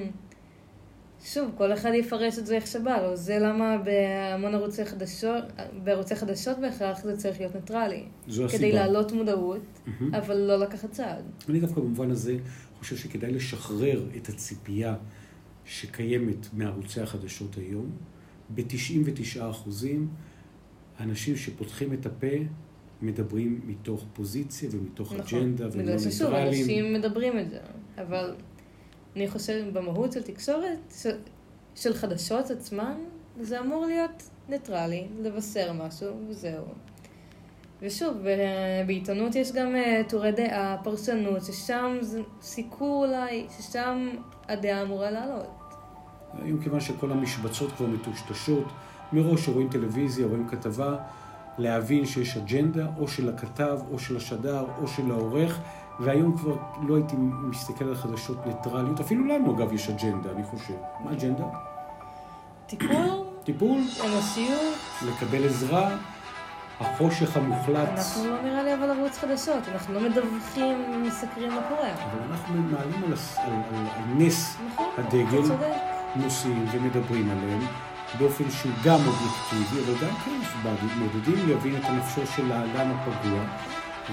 שוב, 1.24 1.50
כל 1.56 1.72
אחד 1.72 1.90
יפרש 1.94 2.38
את 2.38 2.46
זה 2.46 2.54
איך 2.54 2.66
שבא 2.66 3.00
לו. 3.02 3.16
זה 3.16 3.38
למה 3.38 3.76
בהמון 3.78 4.54
ערוצי 4.54 4.84
חדשות, 4.84 5.44
בערוצי 5.84 6.16
חדשות 6.16 6.58
בהכרח 6.58 7.02
זה 7.02 7.16
צריך 7.16 7.40
להיות 7.40 7.54
ניטרלי. 7.54 8.04
זו 8.28 8.44
הסיבה. 8.44 8.58
כדי 8.58 8.72
להעלות 8.72 9.12
מודעות, 9.12 9.60
מהמם. 9.86 10.14
אבל 10.14 10.36
לא 10.36 10.56
לקחת 10.56 10.90
צעד. 10.90 11.24
אני 11.48 11.60
דווקא 11.60 11.80
במובן 11.80 12.10
הזה 12.10 12.36
חושב 12.78 12.96
שכדאי 12.96 13.32
לשחרר 13.32 14.06
את 14.16 14.28
הציפייה 14.28 14.94
שקיימת 15.64 16.46
מערוצי 16.52 17.00
החדשות 17.00 17.56
היום. 17.56 17.90
ב-99 18.54 19.50
אחוזים, 19.50 20.08
האנשים 20.98 21.36
שפותחים 21.36 21.92
את 21.92 22.06
הפה 22.06 22.36
מדברים 23.02 23.60
מתוך 23.66 24.04
פוזיציה 24.12 24.68
ומתוך 24.72 25.12
אג'נדה 25.12 25.24
והם 25.32 25.46
לא 25.60 25.66
נכון. 25.66 25.80
בגלל 25.82 25.98
ששוב, 25.98 26.28
ניטרלים. 26.28 26.48
אנשים 26.48 26.94
מדברים 26.94 27.38
את 27.38 27.50
זה. 27.50 27.58
אבל 27.98 28.34
אני 29.16 29.28
חושבת, 29.28 29.72
במהות 29.72 30.12
של 30.12 30.22
תקשורת, 30.22 30.94
של 31.74 31.94
חדשות 31.94 32.50
עצמן, 32.50 32.94
זה 33.40 33.60
אמור 33.60 33.86
להיות 33.86 34.22
ניטרלי, 34.48 35.06
לבשר 35.22 35.72
משהו, 35.72 36.14
וזהו. 36.28 36.64
ושוב, 37.82 38.16
בעיתונות 38.86 39.34
יש 39.34 39.52
גם 39.52 39.76
אה, 39.76 40.02
טורי 40.08 40.32
דעה, 40.32 40.76
פרשנות, 40.84 41.44
ששם 41.44 41.96
זה 42.00 42.20
סיקור 42.40 43.06
אולי, 43.06 43.46
ששם 43.58 44.08
הדעה 44.48 44.82
אמורה 44.82 45.10
לעלות. 45.10 45.46
היום 46.42 46.62
כיוון 46.62 46.80
שכל 46.80 47.12
המשבצות 47.12 47.72
כבר 47.72 47.86
מטושטשות, 47.86 48.64
מראש 49.12 49.44
שרואים 49.44 49.68
טלוויזיה, 49.68 50.26
רואים 50.26 50.48
כתבה, 50.48 50.96
להבין 51.58 52.06
שיש 52.06 52.36
אג'נדה, 52.36 52.86
או 52.98 53.08
של 53.08 53.28
הכתב, 53.28 53.78
או 53.90 53.98
של 53.98 54.16
השדר, 54.16 54.66
או 54.82 54.88
של 54.88 55.10
העורך, 55.10 55.60
והיום 56.00 56.36
כבר 56.36 56.56
לא 56.82 56.96
הייתי 56.96 57.16
מסתכל 57.18 57.84
על 57.84 57.94
חדשות 57.94 58.46
ניטרליות, 58.46 59.00
אפילו 59.00 59.24
לנו 59.24 59.56
אגב 59.56 59.72
יש 59.72 59.90
אג'נדה, 59.90 60.30
אני 60.30 60.44
חושב. 60.44 60.74
מה 61.04 61.12
אג'נדה? 61.12 61.44
טיפול, 62.66 63.24
טיפול, 63.44 63.80
אנושיות, 64.06 64.74
לקבל 65.06 65.44
עזרה, 65.44 65.96
החושך 66.80 67.36
המוחלט. 67.36 67.88
אנחנו 67.88 68.30
לא 68.30 68.42
נראה 68.42 68.62
לי 68.62 68.74
אבל 68.74 68.90
ערוץ 68.90 69.18
חדשות, 69.18 69.68
אנחנו 69.72 69.94
לא 69.94 70.00
מדווחים 70.00 70.84
ומסקרים 70.94 71.50
מה 71.54 71.60
קורה. 71.68 71.92
אבל 71.92 72.22
אנחנו 72.30 72.54
מעלים 72.54 73.04
על, 73.04 73.12
על, 73.12 73.52
על, 73.52 73.86
על 73.96 74.04
נס 74.16 74.56
נכון, 74.66 74.86
הדגל. 74.98 75.42
נושאים 76.16 76.66
ומדברים 76.72 77.30
עליהם 77.30 77.60
באופן 78.18 78.50
שהוא 78.50 78.72
גם 78.84 78.98
אובייקטיבי, 79.06 79.80
אבל 79.84 80.06
גם 80.08 80.14
כן 80.16 80.40
מעודדים 80.98 81.48
להבין 81.48 81.76
את 81.76 81.84
הנפשו 81.84 82.26
של 82.26 82.52
האדם 82.52 82.90
הפגוע 82.90 83.44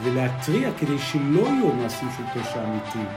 ולהתריע 0.04 0.70
כדי 0.80 1.00
שלא 1.00 1.48
יהיו 1.48 1.74
מעשים 1.74 2.10
של 2.18 2.42
פשע 2.42 2.64
אמיתי. 2.64 3.10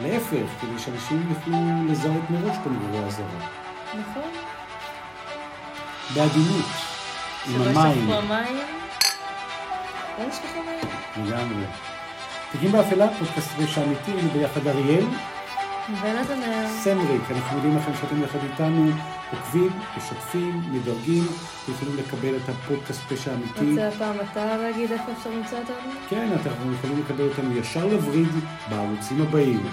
להפך, 0.00 0.60
כדי 0.60 0.78
שאנשים 0.78 1.26
יוכלו 1.30 1.56
לזהות 1.88 2.30
מראש 2.30 2.56
את 2.56 2.66
הנבואה 2.66 3.06
הזרה. 3.06 3.26
נכון. 4.00 4.30
בעדינות, 6.14 6.64
עם 7.46 7.52
שלא 7.52 7.80
המים, 7.80 7.98
ישפכו 7.98 8.18
המים. 8.18 8.58
לא 10.18 10.24
ישפכו 10.28 10.62
מים. 10.62 11.26
לגמרי. 11.26 11.64
תיקים 12.52 12.72
באפלה, 12.72 13.08
פודקאסט 13.18 13.50
פשע 13.50 13.84
אמיתי, 13.84 14.10
היינו 14.12 14.30
ביחד 14.30 14.66
אריאל, 14.66 15.04
ונתנאל. 16.00 16.66
סמריק, 16.68 17.22
אנחנו 17.30 17.56
מודים 17.56 17.76
לכם 17.76 17.92
שאתם 18.00 18.22
יחד 18.22 18.38
איתנו, 18.52 18.90
עוקבים, 19.32 19.70
משתפים, 19.96 20.62
מדרגים, 20.72 21.24
יכולים 21.68 21.96
לקבל 21.96 22.36
את 22.36 22.48
הפודקאסט 22.48 23.00
פשע 23.00 23.34
אמיתי. 23.34 23.70
רוצה 23.70 23.88
הפעם 23.88 24.16
אתה 24.32 24.56
להגיד 24.56 24.92
איפה 24.92 25.12
אפשר 25.18 25.30
למצוא 25.30 25.58
אותנו? 25.58 25.92
כן, 26.08 26.28
אתם 26.40 26.50
יכולים 26.72 27.00
לקבל 27.04 27.28
אותנו 27.28 27.56
ישר 27.56 27.86
לווריד 27.86 28.28
בערוצים 28.70 29.22
הבאים. 29.22 29.66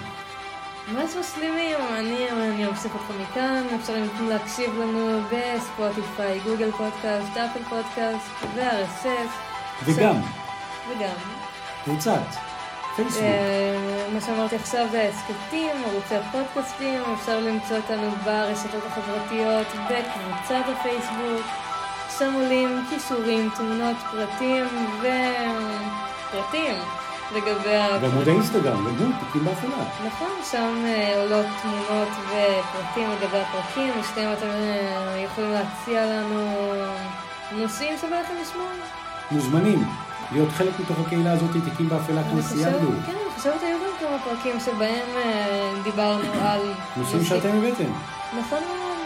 ממש 0.92 1.10
משלימים, 1.20 1.76
אני, 1.98 2.30
אני 2.30 2.66
אמשיך 2.66 2.94
אותך 2.94 3.04
מכאן, 3.20 3.62
אפשר 3.80 3.94
להקשיב 4.28 4.70
לנו 4.80 5.20
בספוטיפיי, 5.32 6.40
גוגל 6.40 6.70
פודקאסט, 6.70 7.36
אפל 7.36 7.62
פודקאסט 7.68 8.30
ו-RSS. 8.54 9.30
וגם, 9.84 10.16
וגם. 10.90 11.14
קבוצת 11.84 12.49
פייסבוק, 12.96 13.22
אה, 13.22 14.08
מה 14.14 14.20
שאמרתי 14.20 14.56
עכשיו 14.56 14.86
זה 14.90 15.02
ההסכתים, 15.02 15.70
ערוצי 15.86 16.14
הפודקאסטים, 16.14 17.02
אפשר 17.14 17.40
למצוא 17.40 17.76
אותנו 17.76 18.10
ברשתות 18.24 18.82
החברתיות, 18.86 19.66
בקבוצת 19.66 20.64
הפייסבוק, 20.68 21.46
שם 22.18 22.32
עולים 22.34 22.84
קישורים, 22.90 23.50
תמונות, 23.56 23.96
פרטים 24.10 24.66
ופרטים 24.98 26.74
לגבי 27.34 27.76
ה... 27.76 27.98
בעמוד 27.98 28.28
האינסטגרם, 28.28 28.86
הוא, 28.86 29.12
תיקים 29.20 29.44
באפלה. 29.44 29.84
נכון, 30.06 30.30
שם 30.50 30.84
אה, 30.86 31.22
עולות 31.22 31.46
תמונות 31.62 32.08
ופרטים 32.24 33.10
לגבי 33.10 33.38
הפרקים, 33.38 33.92
ושתיהם 34.00 34.32
אתם 34.32 34.46
אה, 34.46 35.24
יכולים 35.24 35.50
להציע 35.50 36.06
לנו 36.06 36.72
נושאים 37.52 37.98
שבא 37.98 38.20
לכם 38.20 38.34
לשמוע. 38.42 38.68
מוזמנים 39.30 40.09
להיות 40.32 40.48
חלק 40.52 40.80
מתוך 40.80 40.98
הקהילה 41.06 41.32
הזאת, 41.32 41.50
תיקים 41.64 41.88
באפלה 41.88 42.22
כמו 42.22 42.42
סיימנו. 42.42 42.90
כן, 43.06 43.12
אני 43.12 43.30
חושבת 43.36 43.62
היו 43.62 43.78
גם 43.78 43.92
כמה 44.00 44.18
פרקים 44.24 44.60
שבהם 44.60 45.08
אה, 45.16 45.72
דיברנו 45.84 46.32
על... 46.50 46.72
נושאים 46.96 47.24
שאתם 47.24 47.48
הבאתם. 47.48 47.92
נכון 48.38 48.58
מאוד. 48.58 48.96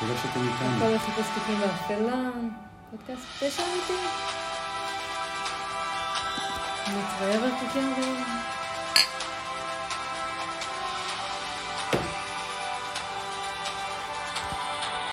תודה 0.00 0.12
שאתם 0.22 0.40
איתנו. 0.40 0.76
יכול 0.76 0.94
לחפש 0.94 1.26
תיקים 1.34 1.58
באפלה. 1.60 2.14
פודקאסט 2.90 3.26
פשע 3.38 3.62
אמיתי. 3.62 4.02
נתראה 6.88 7.38
בפרקים 7.38 7.92
הבאים. 7.92 8.41